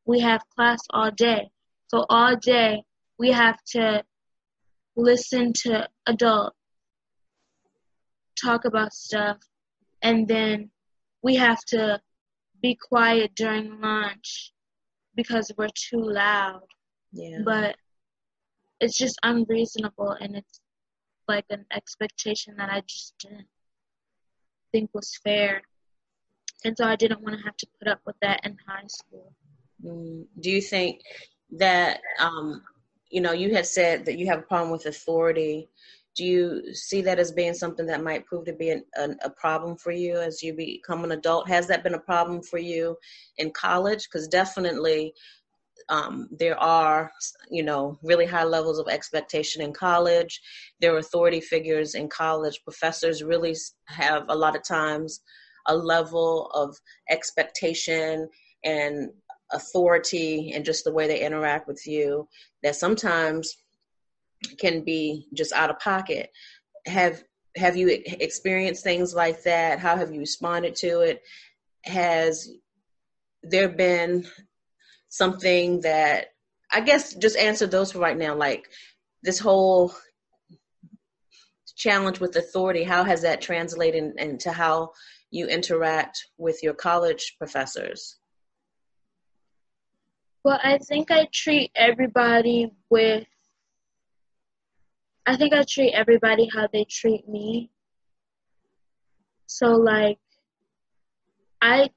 we 0.08 0.18
have 0.18 0.42
class 0.56 0.80
all 0.90 1.12
day 1.12 1.48
so 1.86 2.04
all 2.08 2.34
day 2.36 2.82
we 3.18 3.30
have 3.30 3.58
to 3.64 4.02
listen 4.96 5.52
to 5.52 5.88
adults 6.06 6.56
talk 8.42 8.64
about 8.64 8.92
stuff 8.92 9.38
and 10.02 10.28
then 10.28 10.70
we 11.22 11.36
have 11.36 11.58
to 11.66 12.00
be 12.62 12.76
quiet 12.76 13.34
during 13.34 13.80
lunch 13.80 14.52
because 15.14 15.50
we're 15.56 15.68
too 15.74 16.00
loud. 16.00 16.62
Yeah. 17.12 17.38
But 17.44 17.76
it's 18.80 18.96
just 18.96 19.18
unreasonable 19.22 20.10
and 20.20 20.36
it's 20.36 20.60
like 21.26 21.46
an 21.50 21.66
expectation 21.72 22.54
that 22.58 22.70
I 22.70 22.82
just 22.86 23.14
didn't 23.18 23.48
think 24.72 24.90
was 24.94 25.18
fair. 25.24 25.62
And 26.64 26.76
so 26.76 26.84
I 26.84 26.96
didn't 26.96 27.22
want 27.22 27.36
to 27.38 27.44
have 27.44 27.56
to 27.56 27.66
put 27.78 27.88
up 27.88 28.00
with 28.06 28.16
that 28.22 28.40
in 28.44 28.56
high 28.66 28.86
school. 28.86 29.32
Mm. 29.84 30.26
Do 30.40 30.50
you 30.50 30.60
think 30.60 31.00
that, 31.52 32.00
um, 32.18 32.62
you 33.10 33.20
know, 33.20 33.32
you 33.32 33.54
had 33.54 33.66
said 33.66 34.04
that 34.04 34.18
you 34.18 34.26
have 34.26 34.40
a 34.40 34.42
problem 34.42 34.70
with 34.70 34.86
authority. 34.86 35.68
Do 36.14 36.24
you 36.24 36.74
see 36.74 37.00
that 37.02 37.18
as 37.18 37.32
being 37.32 37.54
something 37.54 37.86
that 37.86 38.02
might 38.02 38.26
prove 38.26 38.44
to 38.46 38.52
be 38.52 38.70
an, 38.70 38.84
an, 38.96 39.16
a 39.22 39.30
problem 39.30 39.76
for 39.76 39.92
you 39.92 40.16
as 40.16 40.42
you 40.42 40.52
become 40.52 41.04
an 41.04 41.12
adult? 41.12 41.48
Has 41.48 41.66
that 41.68 41.82
been 41.82 41.94
a 41.94 42.00
problem 42.00 42.42
for 42.42 42.58
you 42.58 42.96
in 43.38 43.50
college? 43.52 44.08
Because 44.10 44.28
definitely 44.28 45.14
um, 45.88 46.28
there 46.38 46.58
are, 46.58 47.10
you 47.50 47.62
know, 47.62 47.98
really 48.02 48.26
high 48.26 48.44
levels 48.44 48.78
of 48.78 48.88
expectation 48.88 49.62
in 49.62 49.72
college. 49.72 50.40
There 50.80 50.94
are 50.94 50.98
authority 50.98 51.40
figures 51.40 51.94
in 51.94 52.08
college. 52.08 52.62
Professors 52.64 53.22
really 53.22 53.56
have 53.86 54.24
a 54.28 54.34
lot 54.34 54.56
of 54.56 54.64
times 54.64 55.20
a 55.66 55.76
level 55.76 56.50
of 56.54 56.76
expectation 57.10 58.28
and 58.64 59.10
authority 59.52 60.52
and 60.54 60.64
just 60.64 60.84
the 60.84 60.92
way 60.92 61.06
they 61.06 61.24
interact 61.24 61.66
with 61.66 61.86
you 61.86 62.28
that 62.62 62.76
sometimes 62.76 63.56
can 64.58 64.84
be 64.84 65.26
just 65.34 65.52
out 65.52 65.70
of 65.70 65.78
pocket. 65.78 66.30
Have 66.86 67.22
have 67.56 67.76
you 67.76 67.88
experienced 67.88 68.84
things 68.84 69.14
like 69.14 69.42
that? 69.42 69.78
How 69.78 69.96
have 69.96 70.12
you 70.12 70.20
responded 70.20 70.76
to 70.76 71.00
it? 71.00 71.22
Has 71.84 72.48
there 73.42 73.68
been 73.68 74.26
something 75.08 75.80
that 75.80 76.28
I 76.70 76.80
guess 76.80 77.14
just 77.14 77.36
answer 77.36 77.66
those 77.66 77.92
for 77.92 77.98
right 77.98 78.16
now. 78.16 78.34
Like 78.34 78.68
this 79.22 79.38
whole 79.38 79.94
challenge 81.76 82.20
with 82.20 82.36
authority, 82.36 82.84
how 82.84 83.04
has 83.04 83.22
that 83.22 83.40
translated 83.40 84.18
into 84.18 84.52
how 84.52 84.92
you 85.30 85.46
interact 85.46 86.26
with 86.36 86.62
your 86.62 86.74
college 86.74 87.36
professors? 87.38 88.17
Well, 90.48 90.60
I 90.64 90.78
think 90.78 91.10
I 91.10 91.28
treat 91.30 91.72
everybody 91.76 92.72
with 92.88 93.26
I 95.26 95.36
think 95.36 95.52
I 95.52 95.62
treat 95.68 95.92
everybody 95.92 96.48
how 96.50 96.66
they 96.72 96.84
treat 96.84 97.28
me. 97.28 97.68
So 99.44 99.72
like 99.72 100.16
I 101.60 101.90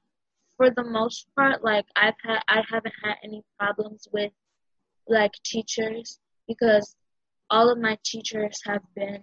for 0.58 0.68
the 0.68 0.84
most 0.84 1.28
part 1.34 1.64
like 1.64 1.86
I've 1.96 2.20
had 2.22 2.40
I 2.46 2.62
haven't 2.70 2.92
had 3.02 3.14
any 3.24 3.42
problems 3.58 4.06
with 4.12 4.32
like 5.08 5.32
teachers 5.42 6.20
because 6.46 6.94
all 7.48 7.72
of 7.72 7.78
my 7.78 7.96
teachers 8.04 8.60
have 8.66 8.82
been 8.94 9.22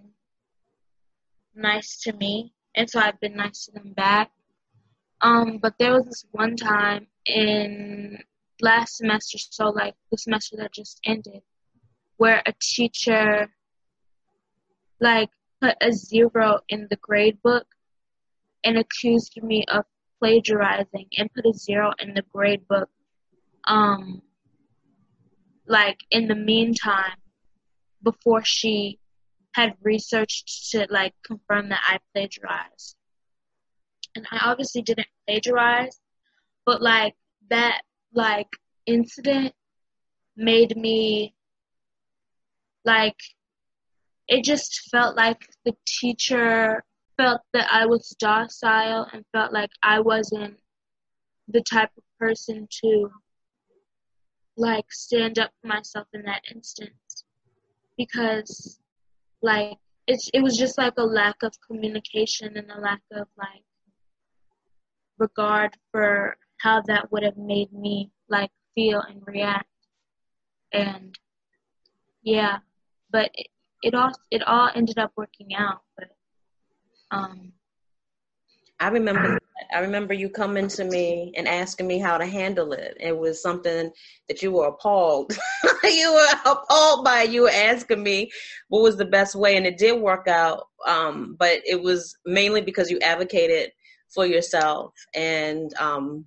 nice 1.54 2.02
to 2.02 2.14
me 2.14 2.52
and 2.76 2.90
so 2.90 3.00
I've 3.00 3.20
been 3.20 3.36
nice 3.36 3.66
to 3.66 3.74
them 3.74 3.94
back. 3.94 4.32
Um 5.22 5.60
but 5.60 5.76
there 5.78 5.94
was 5.94 6.06
this 6.06 6.26
one 6.32 6.56
time 6.56 7.06
in 7.28 8.18
last 8.62 8.98
semester 8.98 9.38
so 9.38 9.70
like 9.70 9.96
the 10.12 10.18
semester 10.18 10.56
that 10.58 10.74
just 10.74 11.00
ended 11.06 11.42
where 12.18 12.42
a 12.46 12.54
teacher 12.62 13.48
like 15.00 15.30
put 15.62 15.76
a 15.82 15.92
zero 15.92 16.60
in 16.70 16.88
the 16.90 16.98
grade 16.98 17.42
book 17.42 17.68
and 18.64 18.78
accused 18.78 19.42
me 19.42 19.64
of 19.70 19.86
plagiarizing 20.20 21.08
and 21.18 21.34
put 21.34 21.46
a 21.46 21.54
zero 21.54 21.92
in 22.00 22.14
the 22.14 22.24
grade 22.34 22.68
book 22.68 22.90
um 23.66 24.22
like 25.68 26.00
in 26.12 26.28
the 26.28 26.36
meantime 26.36 27.16
before 28.04 28.44
she 28.44 29.00
had 29.54 29.76
researched 29.82 30.72
to 30.72 30.88
like 30.90 31.14
confirm 31.24 31.70
that 31.70 31.82
I 31.88 32.00
plagiarized. 32.14 32.96
And 34.16 34.26
I 34.32 34.40
obviously 34.50 34.82
didn't 34.82 35.08
plagiarize, 35.28 36.00
but 36.66 36.82
like 36.82 37.16
that 37.50 37.82
like 38.14 38.50
incident 38.86 39.54
made 40.36 40.76
me 40.76 41.34
like 42.86 43.18
it 44.28 44.44
just 44.44 44.90
felt 44.92 45.16
like 45.18 45.48
the 45.66 45.76
teacher 45.86 46.84
felt 47.18 47.42
that 47.54 47.68
I 47.72 47.86
was 47.86 48.16
docile 48.20 49.08
and 49.12 49.26
felt 49.34 49.52
like 49.52 49.72
I 49.84 50.00
wasn't 50.00 50.58
the 51.48 51.62
type 51.62 51.90
of 51.98 52.04
person 52.20 52.68
to 52.84 53.10
like 54.56 54.86
stand 54.92 55.40
up 55.40 55.52
for 55.62 55.68
myself 55.68 56.08
in 56.14 56.22
that 56.24 56.44
instance. 56.54 57.26
Because 57.98 58.80
like 59.42 59.78
it's 60.08 60.30
it 60.34 60.42
was 60.42 60.58
just 60.58 60.78
like 60.78 60.94
a 60.98 61.04
lack 61.04 61.44
of 61.44 61.54
communication 61.66 62.56
and 62.56 62.72
a 62.72 62.80
lack 62.80 63.02
of 63.12 63.28
like 63.38 63.64
regard 65.18 65.76
for 65.92 66.38
how 66.60 66.82
that 66.88 67.12
would 67.12 67.24
have 67.24 67.38
made 67.38 67.72
me 67.74 68.12
like 68.30 68.52
feel 68.76 69.02
and 69.02 69.22
react 69.26 69.68
and 70.74 71.16
yeah 72.22 72.58
but 73.12 73.30
it, 73.34 73.48
it 73.82 73.94
all 73.94 74.12
it 74.32 74.44
all 74.44 74.70
ended 74.76 74.98
up 74.98 75.12
working 75.16 75.56
out 75.56 75.82
but 75.98 76.10
um 77.12 77.52
I 78.80 78.88
remember 78.88 79.40
I 79.74 79.80
remember 79.80 80.14
you 80.14 80.30
coming 80.30 80.68
to 80.70 80.86
me 80.86 81.34
and 81.36 81.48
asking 81.48 81.86
me 81.86 82.00
how 82.00 82.18
to 82.18 82.26
handle 82.26 82.72
it. 82.72 82.96
It 83.00 83.18
was 83.18 83.42
something 83.42 83.92
that 84.30 84.42
you 84.42 84.54
were 84.54 84.68
appalled. 84.68 85.38
you 85.84 86.14
were 86.14 86.52
appalled 86.52 87.04
by. 87.04 87.24
You 87.24 87.44
were 87.44 87.52
asking 87.52 88.02
me 88.02 88.32
what 88.70 88.82
was 88.82 88.96
the 88.96 89.06
best 89.06 89.36
way, 89.36 89.58
and 89.58 89.66
it 89.66 89.78
did 89.78 90.00
work 90.00 90.30
out. 90.30 90.68
Um, 90.88 91.36
but 91.38 91.60
it 91.66 91.82
was 91.82 92.16
mainly 92.26 92.62
because 92.62 92.90
you 92.90 93.00
advocated 93.00 93.72
for 94.14 94.26
yourself 94.26 94.94
and 95.14 95.74
um, 95.76 96.26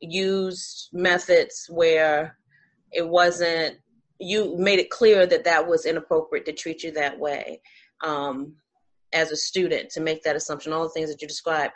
used 0.00 0.88
methods 0.92 1.66
where 1.68 2.36
it 2.92 3.06
wasn't. 3.06 3.76
You 4.18 4.56
made 4.58 4.78
it 4.78 4.90
clear 4.90 5.26
that 5.26 5.44
that 5.44 5.66
was 5.66 5.86
inappropriate 5.86 6.44
to 6.46 6.52
treat 6.52 6.82
you 6.82 6.92
that 6.92 7.18
way. 7.18 7.62
Um, 8.02 8.56
as 9.12 9.30
a 9.30 9.36
student 9.36 9.90
to 9.90 10.00
make 10.00 10.22
that 10.22 10.36
assumption 10.36 10.72
all 10.72 10.84
the 10.84 10.90
things 10.90 11.10
that 11.10 11.20
you 11.20 11.28
described 11.28 11.72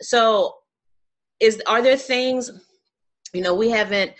so 0.00 0.54
is 1.40 1.60
are 1.66 1.82
there 1.82 1.96
things 1.96 2.50
you 3.32 3.42
know 3.42 3.54
we 3.54 3.70
haven't 3.70 4.12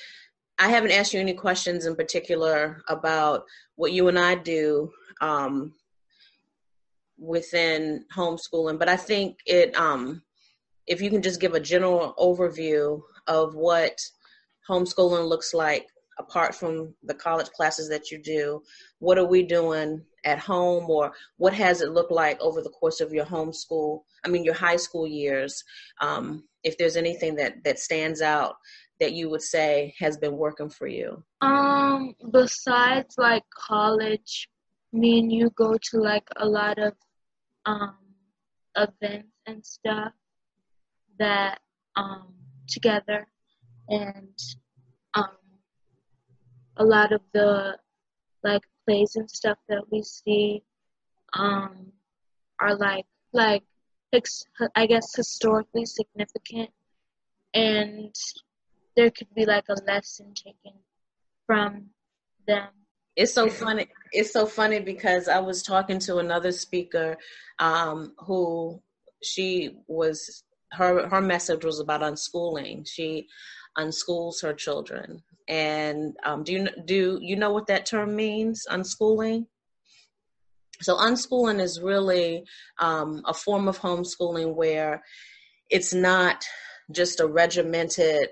i 0.58 0.68
haven't 0.68 0.90
asked 0.90 1.12
you 1.12 1.20
any 1.20 1.34
questions 1.34 1.86
in 1.86 1.94
particular 1.94 2.82
about 2.88 3.44
what 3.76 3.92
you 3.92 4.08
and 4.08 4.18
i 4.18 4.34
do 4.34 4.90
um, 5.20 5.72
within 7.18 8.04
homeschooling 8.14 8.78
but 8.78 8.88
i 8.88 8.96
think 8.96 9.38
it 9.46 9.75
um, 9.76 10.22
if 10.86 11.00
you 11.00 11.10
can 11.10 11.22
just 11.22 11.40
give 11.40 11.54
a 11.54 11.60
general 11.60 12.14
overview 12.18 13.00
of 13.26 13.54
what 13.54 13.99
homeschooling 14.68 15.28
looks 15.28 15.54
like 15.54 15.87
apart 16.18 16.54
from 16.54 16.95
the 17.02 17.14
college 17.14 17.49
classes 17.49 17.88
that 17.88 18.11
you 18.11 18.18
do. 18.23 18.62
What 19.00 19.18
are 19.18 19.26
we 19.26 19.42
doing 19.42 20.02
at 20.25 20.38
home 20.38 20.88
or 20.88 21.12
what 21.37 21.52
has 21.52 21.83
it 21.83 21.90
looked 21.90 22.11
like 22.11 22.40
over 22.40 22.62
the 22.62 22.71
course 22.71 23.00
of 23.00 23.12
your 23.12 23.25
homeschool 23.25 24.00
i 24.25 24.28
mean 24.28 24.45
your 24.45 24.54
high 24.54 24.76
school 24.76 25.06
years? 25.06 25.62
Um, 26.00 26.45
if 26.64 26.76
there's 26.78 26.97
anything 26.97 27.37
that 27.37 27.62
that 27.64 27.78
stands 27.78 28.23
out 28.23 28.56
that 28.99 29.12
you 29.12 29.28
would 29.28 29.42
say 29.42 29.95
has 29.99 30.16
been 30.16 30.37
working 30.37 30.71
for 30.71 30.87
you. 30.87 31.23
Um 31.42 32.14
besides 32.33 33.14
like 33.18 33.45
college 33.54 34.49
me 34.92 35.18
and 35.18 35.33
you 35.33 35.50
go 35.50 35.76
to 35.90 35.99
like 35.99 36.26
a 36.37 36.47
lot 36.47 36.78
of 36.78 36.95
um 37.66 37.97
events 38.76 39.28
and 39.47 39.65
stuff 39.65 40.12
that 41.19 41.58
um 41.97 42.32
together 42.66 43.26
and 43.88 44.38
um 45.14 45.36
a 46.76 46.84
lot 46.84 47.12
of 47.12 47.20
the 47.32 47.76
like 48.42 48.62
plays 48.86 49.16
and 49.16 49.30
stuff 49.30 49.58
that 49.68 49.82
we 49.90 50.02
see 50.02 50.62
um, 51.32 51.92
are 52.60 52.76
like 52.76 53.04
like 53.32 53.62
I 54.74 54.86
guess 54.86 55.14
historically 55.14 55.84
significant, 55.84 56.70
and 57.52 58.14
there 58.96 59.10
could 59.10 59.32
be 59.34 59.44
like 59.44 59.64
a 59.68 59.76
lesson 59.86 60.32
taken 60.34 60.78
from 61.46 61.86
them. 62.46 62.68
It's 63.14 63.34
so 63.34 63.48
funny. 63.48 63.88
It's 64.12 64.32
so 64.32 64.46
funny 64.46 64.80
because 64.80 65.28
I 65.28 65.40
was 65.40 65.62
talking 65.62 65.98
to 66.00 66.18
another 66.18 66.52
speaker 66.52 67.16
um, 67.58 68.14
who 68.20 68.80
she 69.22 69.76
was 69.86 70.44
her 70.76 71.08
her 71.08 71.21
message 71.21 71.65
was 71.65 71.80
about 71.80 72.02
unschooling. 72.02 72.86
She 72.86 73.26
unschools 73.78 74.43
her 74.43 74.54
children, 74.54 75.23
and 75.49 76.17
um, 76.25 76.45
do 76.45 76.52
you 76.52 76.69
do 76.84 77.19
you 77.21 77.36
know 77.36 77.52
what 77.52 77.67
that 77.69 77.86
term 77.86 78.17
means? 78.17 78.67
Unschooling. 78.71 79.47
So 80.82 80.97
unschooling 80.97 81.60
is 81.60 81.80
really 81.80 82.45
um, 82.78 83.23
a 83.26 83.32
form 83.32 83.67
of 83.67 83.78
homeschooling 83.78 84.54
where 84.54 85.02
it's 85.71 85.95
not 85.95 86.45
just 86.93 87.21
a 87.21 87.26
regimented 87.26 88.28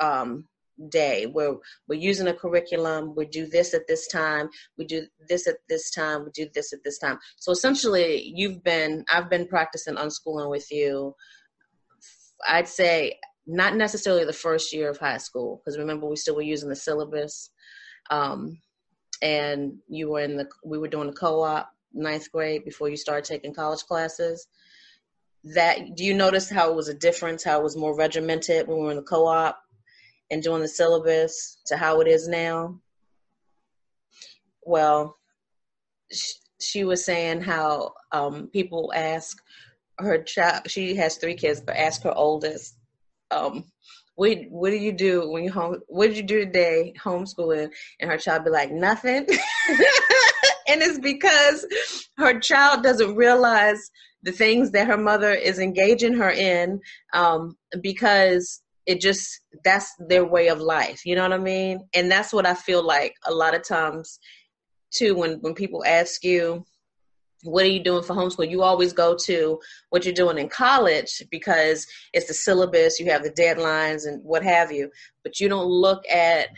um, 0.00 0.46
day 0.90 1.26
where 1.26 1.54
we're 1.88 1.98
using 1.98 2.28
a 2.28 2.34
curriculum 2.34 3.14
we 3.14 3.24
do 3.26 3.46
this 3.46 3.72
at 3.72 3.86
this 3.88 4.06
time 4.08 4.48
we 4.76 4.84
do 4.84 5.06
this 5.28 5.46
at 5.46 5.56
this 5.68 5.90
time 5.90 6.24
we 6.24 6.30
do 6.32 6.46
this 6.54 6.72
at 6.72 6.84
this 6.84 6.98
time 6.98 7.18
so 7.36 7.50
essentially 7.50 8.30
you've 8.34 8.62
been 8.62 9.04
i've 9.12 9.30
been 9.30 9.46
practicing 9.46 9.94
unschooling 9.94 10.50
with 10.50 10.70
you 10.70 11.14
i'd 12.48 12.68
say 12.68 13.16
not 13.46 13.76
necessarily 13.76 14.24
the 14.24 14.32
first 14.32 14.72
year 14.72 14.90
of 14.90 14.98
high 14.98 15.18
school 15.18 15.60
because 15.64 15.78
remember 15.78 16.06
we 16.06 16.16
still 16.16 16.34
were 16.34 16.42
using 16.42 16.68
the 16.68 16.76
syllabus 16.76 17.50
um, 18.10 18.58
and 19.22 19.74
you 19.88 20.10
were 20.10 20.20
in 20.20 20.36
the 20.36 20.48
we 20.64 20.78
were 20.78 20.88
doing 20.88 21.06
the 21.06 21.12
co-op 21.12 21.70
ninth 21.92 22.30
grade 22.30 22.64
before 22.64 22.88
you 22.88 22.96
started 22.96 23.24
taking 23.24 23.54
college 23.54 23.82
classes. 23.82 24.46
That 25.44 25.94
do 25.94 26.04
you 26.04 26.14
notice 26.14 26.50
how 26.50 26.70
it 26.70 26.76
was 26.76 26.88
a 26.88 26.94
difference 26.94 27.44
how 27.44 27.60
it 27.60 27.62
was 27.62 27.76
more 27.76 27.96
regimented 27.96 28.66
when 28.66 28.78
we 28.78 28.84
were 28.84 28.90
in 28.90 28.96
the 28.96 29.02
co-op 29.02 29.58
and 30.30 30.42
doing 30.42 30.60
the 30.60 30.68
syllabus 30.68 31.58
to 31.66 31.76
how 31.76 32.00
it 32.00 32.08
is 32.08 32.28
now? 32.28 32.80
Well 34.62 35.16
she, 36.58 36.84
was 36.84 37.04
saying 37.04 37.40
how 37.42 37.92
um, 38.12 38.48
people 38.52 38.92
ask 38.94 39.36
her 39.98 40.22
child 40.22 40.70
she 40.70 40.94
has 40.94 41.16
three 41.16 41.34
kids 41.34 41.60
but 41.60 41.76
ask 41.76 42.02
her 42.02 42.12
oldest 42.14 42.76
um, 43.30 43.64
what 44.16 44.38
what 44.48 44.70
do 44.70 44.76
you 44.76 44.92
do 44.92 45.30
when 45.30 45.44
you 45.44 45.52
home? 45.52 45.80
What 45.88 46.08
did 46.08 46.16
you 46.16 46.22
do 46.22 46.44
today 46.44 46.94
homeschooling? 47.02 47.70
And 48.00 48.10
her 48.10 48.16
child 48.16 48.44
be 48.44 48.50
like, 48.50 48.72
nothing. 48.72 49.26
and 50.68 50.82
it's 50.82 50.98
because 50.98 51.66
her 52.16 52.40
child 52.40 52.82
doesn't 52.82 53.14
realize 53.14 53.90
the 54.22 54.32
things 54.32 54.70
that 54.72 54.88
her 54.88 54.96
mother 54.96 55.32
is 55.32 55.58
engaging 55.58 56.14
her 56.14 56.30
in 56.30 56.80
um, 57.12 57.56
because 57.82 58.62
it 58.86 59.00
just 59.00 59.40
that's 59.64 59.94
their 60.08 60.24
way 60.24 60.46
of 60.46 60.60
life 60.60 61.04
you 61.04 61.16
know 61.16 61.22
what 61.22 61.32
i 61.32 61.38
mean 61.38 61.80
and 61.92 62.08
that's 62.08 62.32
what 62.32 62.46
i 62.46 62.54
feel 62.54 62.84
like 62.84 63.12
a 63.24 63.34
lot 63.34 63.52
of 63.52 63.66
times 63.66 64.20
too 64.92 65.16
when 65.16 65.40
when 65.40 65.54
people 65.54 65.84
ask 65.84 66.22
you 66.22 66.64
what 67.42 67.64
are 67.64 67.68
you 67.68 67.82
doing 67.82 68.02
for 68.02 68.14
homeschool? 68.14 68.50
You 68.50 68.62
always 68.62 68.92
go 68.92 69.16
to 69.24 69.58
what 69.90 70.04
you're 70.04 70.14
doing 70.14 70.38
in 70.38 70.48
college 70.48 71.22
because 71.30 71.86
it's 72.12 72.26
the 72.28 72.34
syllabus, 72.34 72.98
you 72.98 73.06
have 73.10 73.22
the 73.22 73.30
deadlines 73.30 74.06
and 74.06 74.22
what 74.24 74.42
have 74.42 74.72
you, 74.72 74.90
but 75.22 75.38
you 75.38 75.48
don't 75.48 75.66
look 75.66 76.02
at 76.08 76.48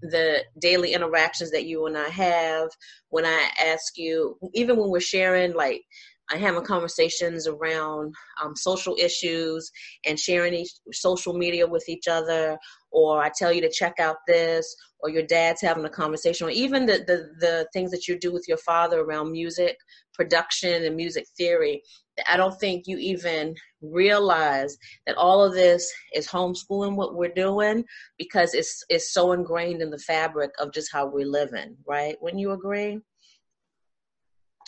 the 0.00 0.44
daily 0.60 0.94
interactions 0.94 1.50
that 1.50 1.66
you 1.66 1.86
and 1.86 1.98
I 1.98 2.08
have 2.08 2.68
when 3.10 3.24
I 3.24 3.48
ask 3.64 3.96
you, 3.96 4.38
even 4.54 4.76
when 4.76 4.90
we're 4.90 5.00
sharing 5.00 5.54
like 5.54 5.82
I'm 6.30 6.40
having 6.40 6.62
conversations 6.62 7.46
around 7.46 8.14
um, 8.42 8.54
social 8.54 8.96
issues 9.00 9.70
and 10.04 10.18
sharing 10.18 10.54
each, 10.54 10.72
social 10.92 11.32
media 11.32 11.66
with 11.66 11.88
each 11.88 12.06
other, 12.06 12.58
or 12.90 13.22
I 13.22 13.30
tell 13.36 13.52
you 13.52 13.62
to 13.62 13.70
check 13.70 13.98
out 13.98 14.16
this, 14.26 14.76
or 15.00 15.08
your 15.08 15.22
dad's 15.22 15.62
having 15.62 15.84
a 15.84 15.90
conversation, 15.90 16.46
or 16.46 16.50
even 16.50 16.84
the, 16.84 16.98
the, 17.06 17.30
the 17.40 17.68
things 17.72 17.90
that 17.92 18.06
you 18.06 18.18
do 18.18 18.32
with 18.32 18.44
your 18.46 18.58
father 18.58 19.00
around 19.00 19.32
music 19.32 19.78
production 20.18 20.84
and 20.84 20.96
music 20.96 21.26
theory. 21.36 21.82
I 22.28 22.36
don't 22.36 22.58
think 22.58 22.86
you 22.86 22.98
even 22.98 23.54
realize 23.80 24.76
that 25.06 25.16
all 25.16 25.42
of 25.42 25.54
this 25.54 25.90
is 26.14 26.26
homeschooling 26.26 26.96
what 26.96 27.14
we're 27.14 27.32
doing 27.32 27.84
because 28.18 28.54
it's 28.54 28.84
it's 28.88 29.12
so 29.12 29.32
ingrained 29.32 29.80
in 29.80 29.90
the 29.90 29.98
fabric 29.98 30.50
of 30.58 30.72
just 30.72 30.92
how 30.92 31.06
we're 31.06 31.26
living, 31.26 31.76
right? 31.86 32.16
Wouldn't 32.20 32.40
you 32.40 32.50
agree? 32.50 32.98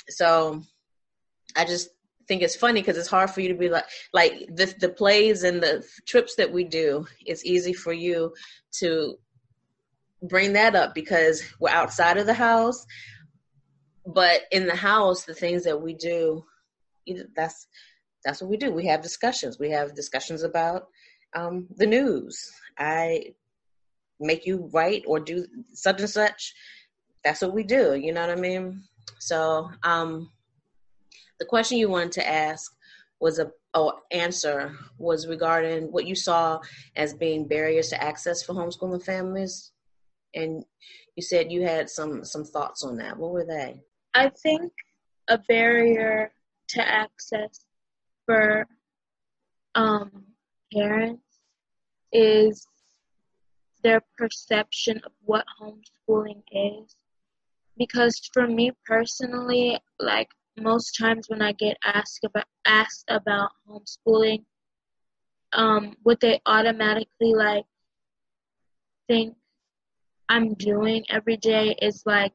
So 0.09 0.63
I 1.57 1.65
just 1.65 1.91
think 2.29 2.43
it's 2.43 2.55
funny 2.55 2.81
because 2.81 2.97
it's 2.97 3.09
hard 3.09 3.31
for 3.31 3.41
you 3.41 3.49
to 3.49 3.59
be 3.59 3.69
like 3.69 3.87
like 4.13 4.33
the 4.55 4.73
the 4.79 4.89
plays 4.89 5.43
and 5.43 5.61
the 5.61 5.85
trips 6.07 6.37
that 6.37 6.53
we 6.53 6.63
do. 6.63 7.05
It's 7.27 7.45
easy 7.45 7.73
for 7.73 7.93
you 7.93 8.33
to 8.79 9.17
bring 10.23 10.53
that 10.53 10.77
up 10.77 10.95
because 10.95 11.43
we're 11.59 11.71
outside 11.71 12.19
of 12.19 12.27
the 12.27 12.35
house, 12.35 12.87
but 14.15 14.43
in 14.51 14.67
the 14.67 14.77
house, 14.77 15.25
the 15.25 15.35
things 15.35 15.65
that 15.65 15.81
we 15.81 15.95
do, 15.95 16.45
that's 17.37 17.67
that's 18.25 18.41
what 18.41 18.51
we 18.51 18.57
do. 18.57 18.71
We 18.71 18.87
have 18.87 19.03
discussions. 19.03 19.59
We 19.59 19.71
have 19.71 19.95
discussions 19.95 20.43
about 20.43 20.89
um, 21.35 21.67
the 21.77 21.87
news. 21.87 22.53
I 22.79 23.35
make 24.21 24.47
you 24.47 24.69
write 24.73 25.05
or 25.07 25.21
do 25.21 25.47
such 25.73 26.01
and 26.01 26.11
such. 26.11 26.55
That's 27.25 27.41
what 27.41 27.55
we 27.55 27.63
do. 27.63 27.95
You 27.95 28.13
know 28.13 28.21
what 28.21 28.37
I 28.37 28.41
mean? 28.41 28.83
So 29.19 29.71
um, 29.83 30.31
the 31.39 31.47
question 31.47 31.79
you 31.79 31.89
wanted 31.89 32.13
to 32.13 32.29
ask 32.29 32.73
was 33.21 33.39
a 33.39 33.51
answer 34.11 34.73
was 34.99 35.29
regarding 35.29 35.93
what 35.93 36.07
you 36.07 36.15
saw 36.15 36.59
as 36.97 37.15
being 37.15 37.47
barriers 37.47 37.89
to 37.89 38.03
access 38.03 38.43
for 38.43 38.55
homeschooling 38.55 39.05
families, 39.05 39.71
and 40.35 40.65
you 41.17 41.23
said 41.23 41.53
you 41.53 41.63
had 41.63 41.89
some 41.89 42.25
some 42.25 42.45
thoughts 42.45 42.83
on 42.83 42.97
that. 42.97 43.17
What 43.17 43.33
were 43.33 43.45
they? 43.45 43.81
I 44.15 44.29
think 44.31 44.73
a 45.29 45.39
barrier 45.39 46.33
to 46.71 46.83
access 46.83 47.65
for 48.27 48.67
um, 49.75 50.25
parents 50.73 51.23
is 52.13 52.67
their 53.83 54.03
perception 54.19 55.01
of 55.05 55.13
what 55.25 55.45
homeschooling 55.61 56.43
is. 56.51 56.95
Because 57.79 58.21
for 58.33 58.47
me 58.47 58.73
personally, 58.85 59.79
like 59.99 60.29
most 60.59 60.97
times 60.99 61.29
when 61.29 61.41
I 61.41 61.53
get 61.53 61.77
asked 61.85 62.25
about 62.25 62.45
asked 62.67 63.05
about 63.09 63.51
homeschooling, 63.69 64.45
um, 65.53 65.97
what 66.03 66.21
they 66.21 66.41
automatically 66.47 67.35
like 67.35 67.65
think 69.09 69.35
I'm 70.29 70.55
doing 70.55 71.05
every 71.09 71.37
day 71.37 71.75
is 71.83 72.03
like 72.07 72.33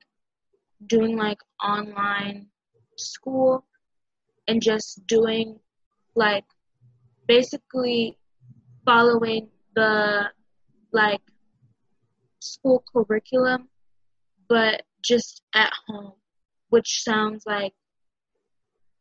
doing 0.88 1.18
like 1.18 1.40
online 1.64 2.48
school 2.98 3.66
and 4.48 4.62
just 4.62 5.06
doing 5.08 5.60
like 6.16 6.46
basically 7.28 8.18
following 8.86 9.50
the 9.76 10.26
like 10.92 11.22
school 12.40 12.84
curriculum 12.94 13.68
but 14.48 14.84
just 15.04 15.42
at 15.54 15.72
home 15.88 16.14
which 16.70 17.04
sounds 17.04 17.44
like 17.46 17.74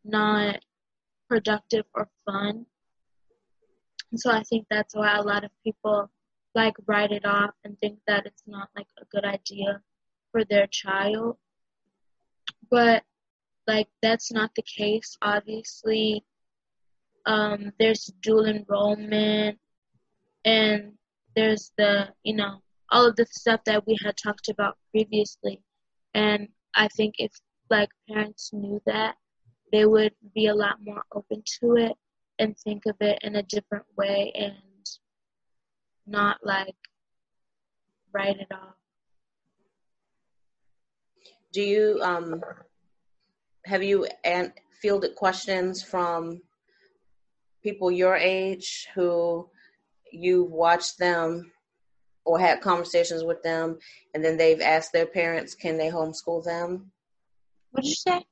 not 0.05 0.59
productive 1.29 1.85
or 1.94 2.09
fun. 2.27 2.66
And 4.11 4.20
so 4.20 4.31
i 4.31 4.42
think 4.44 4.66
that's 4.70 4.94
why 4.94 5.16
a 5.16 5.23
lot 5.23 5.44
of 5.44 5.51
people 5.64 6.11
like 6.55 6.75
write 6.87 7.11
it 7.11 7.27
off 7.27 7.51
and 7.64 7.77
think 7.81 7.99
that 8.07 8.27
it's 8.27 8.44
not 8.47 8.68
like 8.77 8.87
a 9.01 9.05
good 9.07 9.25
idea 9.25 9.81
for 10.31 10.44
their 10.44 10.66
child 10.68 11.37
but 12.70 13.03
like 13.66 13.88
that's 14.03 14.33
not 14.33 14.50
the 14.57 14.62
case 14.62 15.16
obviously. 15.22 16.24
Um, 17.27 17.72
there's 17.79 18.12
dual 18.20 18.46
enrollment 18.46 19.59
and 20.44 20.92
there's 21.35 21.72
the 21.79 22.09
you 22.22 22.37
know 22.37 22.61
all 22.90 23.09
of 23.09 23.16
the 23.16 23.27
stuff 23.31 23.61
that 23.64 23.87
we 23.87 23.96
had 24.05 24.16
talked 24.16 24.48
about 24.48 24.77
previously. 24.92 25.62
And 26.14 26.48
i 26.77 26.88
think 26.88 27.14
if 27.18 27.33
like 27.70 27.88
parents 28.09 28.50
knew 28.53 28.81
that 28.87 29.14
they 29.72 29.85
would 29.87 30.12
be 30.35 30.46
a 30.46 30.55
lot 30.55 30.77
more 30.83 31.03
open 31.12 31.42
to 31.61 31.77
it 31.77 31.92
and 32.38 32.57
think 32.59 32.87
of 32.87 32.96
it 33.00 33.18
in 33.22 33.37
a 33.37 33.42
different 33.44 33.85
way 33.96 34.33
and 34.35 34.55
not 36.07 36.38
like 36.44 36.77
write 38.12 38.38
it 38.38 38.46
off 38.53 38.77
do 41.55 41.62
you 41.62 42.01
um 42.03 42.43
have 43.64 43.83
you 43.83 44.07
and 44.25 44.53
fielded 44.83 45.14
questions 45.14 45.83
from 45.83 46.43
people 47.62 47.90
your 47.90 48.17
age 48.17 48.87
who 48.95 49.49
you've 50.12 50.51
watched 50.51 50.99
them 50.99 51.51
or 52.27 52.38
had 52.38 52.61
conversations 52.61 53.25
with 53.25 53.43
them 53.43 53.79
and 54.12 54.23
then 54.23 54.37
they've 54.37 54.61
asked 54.61 54.93
their 54.93 55.07
parents 55.07 55.55
can 55.55 55.79
they 55.79 55.88
homeschool 55.88 56.45
them? 56.45 56.90
What 57.71 57.85
did 57.85 57.90
you 57.90 57.95
say? 57.95 58.27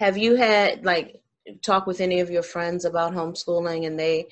Have 0.00 0.18
you 0.18 0.34
had 0.34 0.84
like 0.84 1.20
talk 1.62 1.86
with 1.86 2.00
any 2.00 2.20
of 2.20 2.30
your 2.30 2.42
friends 2.42 2.84
about 2.84 3.12
homeschooling 3.12 3.86
and 3.86 3.98
they 3.98 4.26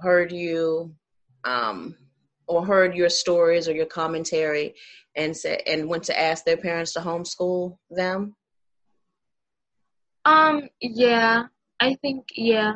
heard 0.00 0.32
you 0.32 0.94
um, 1.44 1.96
or 2.48 2.64
heard 2.64 2.94
your 2.94 3.08
stories 3.08 3.68
or 3.68 3.72
your 3.72 3.86
commentary 3.86 4.74
and 5.16 5.36
said 5.36 5.62
and 5.66 5.88
went 5.88 6.04
to 6.04 6.18
ask 6.18 6.44
their 6.44 6.56
parents 6.56 6.92
to 6.92 7.00
homeschool 7.00 7.76
them 7.90 8.34
um, 10.28 10.68
yeah, 10.80 11.44
I 11.80 11.94
think 12.02 12.26
yeah, 12.36 12.74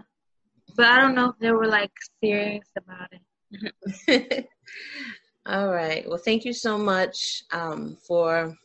but 0.74 0.86
I 0.86 1.00
don't 1.00 1.14
know 1.14 1.30
if 1.30 1.38
they 1.38 1.52
were 1.52 1.66
like 1.66 1.92
serious 2.22 2.68
about 2.78 3.08
it. 4.08 4.48
All 5.46 5.68
right. 5.68 6.08
Well, 6.08 6.20
thank 6.24 6.44
you 6.44 6.54
so 6.54 6.78
much 6.78 7.42
um, 7.52 7.98
for 8.06 8.56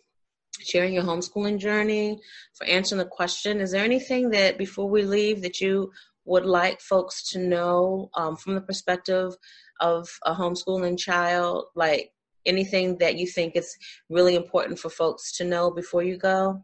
sharing 0.62 0.94
your 0.94 1.04
homeschooling 1.04 1.60
journey, 1.60 2.18
for 2.58 2.66
answering 2.66 3.00
the 3.00 3.06
question. 3.06 3.60
Is 3.60 3.72
there 3.72 3.84
anything 3.84 4.30
that 4.30 4.58
before 4.58 4.90
we 4.90 5.04
leave 5.04 5.42
that 5.42 5.60
you 5.60 5.92
would 6.24 6.46
like 6.46 6.80
folks 6.80 7.30
to 7.32 7.40
know 7.40 8.10
um, 8.16 8.38
from 8.38 8.56
the 8.56 8.62
perspective 8.62 9.34
of 9.80 10.10
a 10.26 10.34
homeschooling 10.34 10.98
child? 10.98 11.66
Like 11.76 12.12
anything 12.46 12.98
that 12.98 13.16
you 13.18 13.28
think 13.28 13.56
is 13.56 13.78
really 14.10 14.36
important 14.36 14.80
for 14.80 14.90
folks 14.90 15.36
to 15.38 15.44
know 15.44 15.72
before 15.72 16.04
you 16.04 16.18
go? 16.18 16.64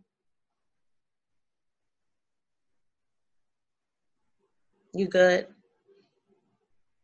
You 4.94 5.08
good? 5.08 5.48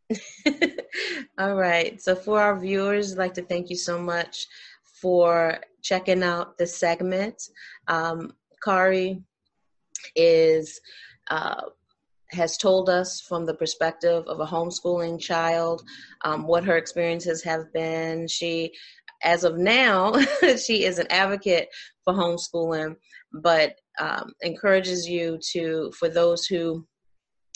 All 1.40 1.56
right. 1.56 2.02
So, 2.02 2.16
for 2.16 2.42
our 2.42 2.60
viewers, 2.60 3.14
I'd 3.14 3.18
like 3.18 3.34
to 3.36 3.42
thank 3.42 3.70
you 3.70 3.76
so 3.76 4.00
much 4.00 4.48
for 4.84 5.60
checking 5.82 6.24
out 6.24 6.58
this 6.58 6.76
segment. 6.76 7.42
Um, 7.88 8.34
Kari 8.64 9.22
is 10.16 10.80
uh, 11.30 11.62
has 12.32 12.58
told 12.58 12.90
us 12.90 13.22
from 13.22 13.46
the 13.46 13.54
perspective 13.54 14.24
of 14.28 14.40
a 14.40 14.46
homeschooling 14.46 15.20
child 15.20 15.84
um, 16.24 16.46
what 16.46 16.64
her 16.64 16.78
experiences 16.78 17.44
have 17.44 17.72
been. 17.74 18.28
She, 18.28 18.72
as 19.24 19.44
of 19.44 19.58
now, 19.58 20.14
she 20.64 20.86
is 20.86 21.00
an 21.00 21.08
advocate 21.10 21.70
for 22.04 22.14
homeschooling, 22.14 22.96
but 23.34 23.76
um, 24.00 24.34
encourages 24.42 25.08
you 25.08 25.40
to, 25.52 25.92
for 25.98 26.10
those 26.10 26.46
who 26.46 26.86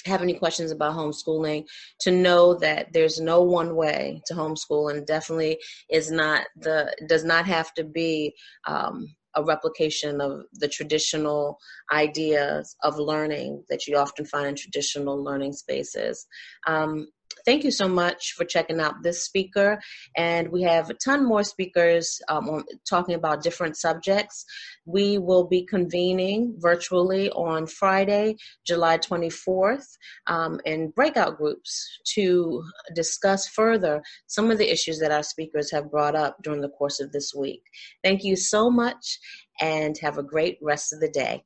have 0.05 0.21
any 0.21 0.33
questions 0.33 0.71
about 0.71 0.95
homeschooling 0.95 1.65
to 2.01 2.11
know 2.11 2.53
that 2.55 2.91
there's 2.93 3.19
no 3.19 3.41
one 3.41 3.75
way 3.75 4.21
to 4.25 4.33
homeschool 4.33 4.91
and 4.91 5.07
definitely 5.07 5.57
is 5.89 6.11
not 6.11 6.45
the 6.57 6.93
does 7.07 7.23
not 7.23 7.45
have 7.45 7.73
to 7.73 7.83
be 7.83 8.33
um, 8.67 9.07
a 9.35 9.43
replication 9.43 10.21
of 10.21 10.43
the 10.53 10.67
traditional 10.67 11.57
ideas 11.91 12.75
of 12.83 12.97
learning 12.97 13.63
that 13.69 13.87
you 13.87 13.97
often 13.97 14.25
find 14.25 14.47
in 14.47 14.55
traditional 14.55 15.21
learning 15.23 15.53
spaces. 15.53 16.25
Um, 16.67 17.07
thank 17.45 17.63
you 17.63 17.71
so 17.71 17.87
much 17.87 18.33
for 18.33 18.45
checking 18.45 18.79
out 18.79 19.03
this 19.03 19.23
speaker. 19.23 19.79
And 20.15 20.49
we 20.49 20.63
have 20.63 20.89
a 20.89 20.93
ton 20.93 21.25
more 21.25 21.43
speakers 21.43 22.19
um, 22.29 22.63
talking 22.89 23.15
about 23.15 23.43
different 23.43 23.77
subjects. 23.77 24.45
We 24.85 25.17
will 25.17 25.47
be 25.47 25.65
convening 25.65 26.55
virtually 26.57 27.29
on 27.31 27.67
Friday, 27.67 28.35
July 28.65 28.97
24th, 28.97 29.85
um, 30.27 30.59
in 30.65 30.89
breakout 30.89 31.37
groups 31.37 31.87
to 32.15 32.63
discuss 32.95 33.47
further 33.47 34.01
some 34.27 34.51
of 34.51 34.57
the 34.57 34.71
issues 34.71 34.99
that 34.99 35.11
our 35.11 35.23
speakers 35.23 35.71
have 35.71 35.91
brought 35.91 36.15
up 36.15 36.37
during 36.43 36.61
the 36.61 36.69
course 36.69 36.99
of 36.99 37.11
this 37.11 37.33
week. 37.35 37.63
Thank 38.03 38.23
you 38.23 38.35
so 38.35 38.69
much 38.69 39.19
and 39.59 39.95
have 40.01 40.17
a 40.17 40.23
great 40.23 40.57
rest 40.61 40.93
of 40.93 40.99
the 40.99 41.09
day. 41.09 41.43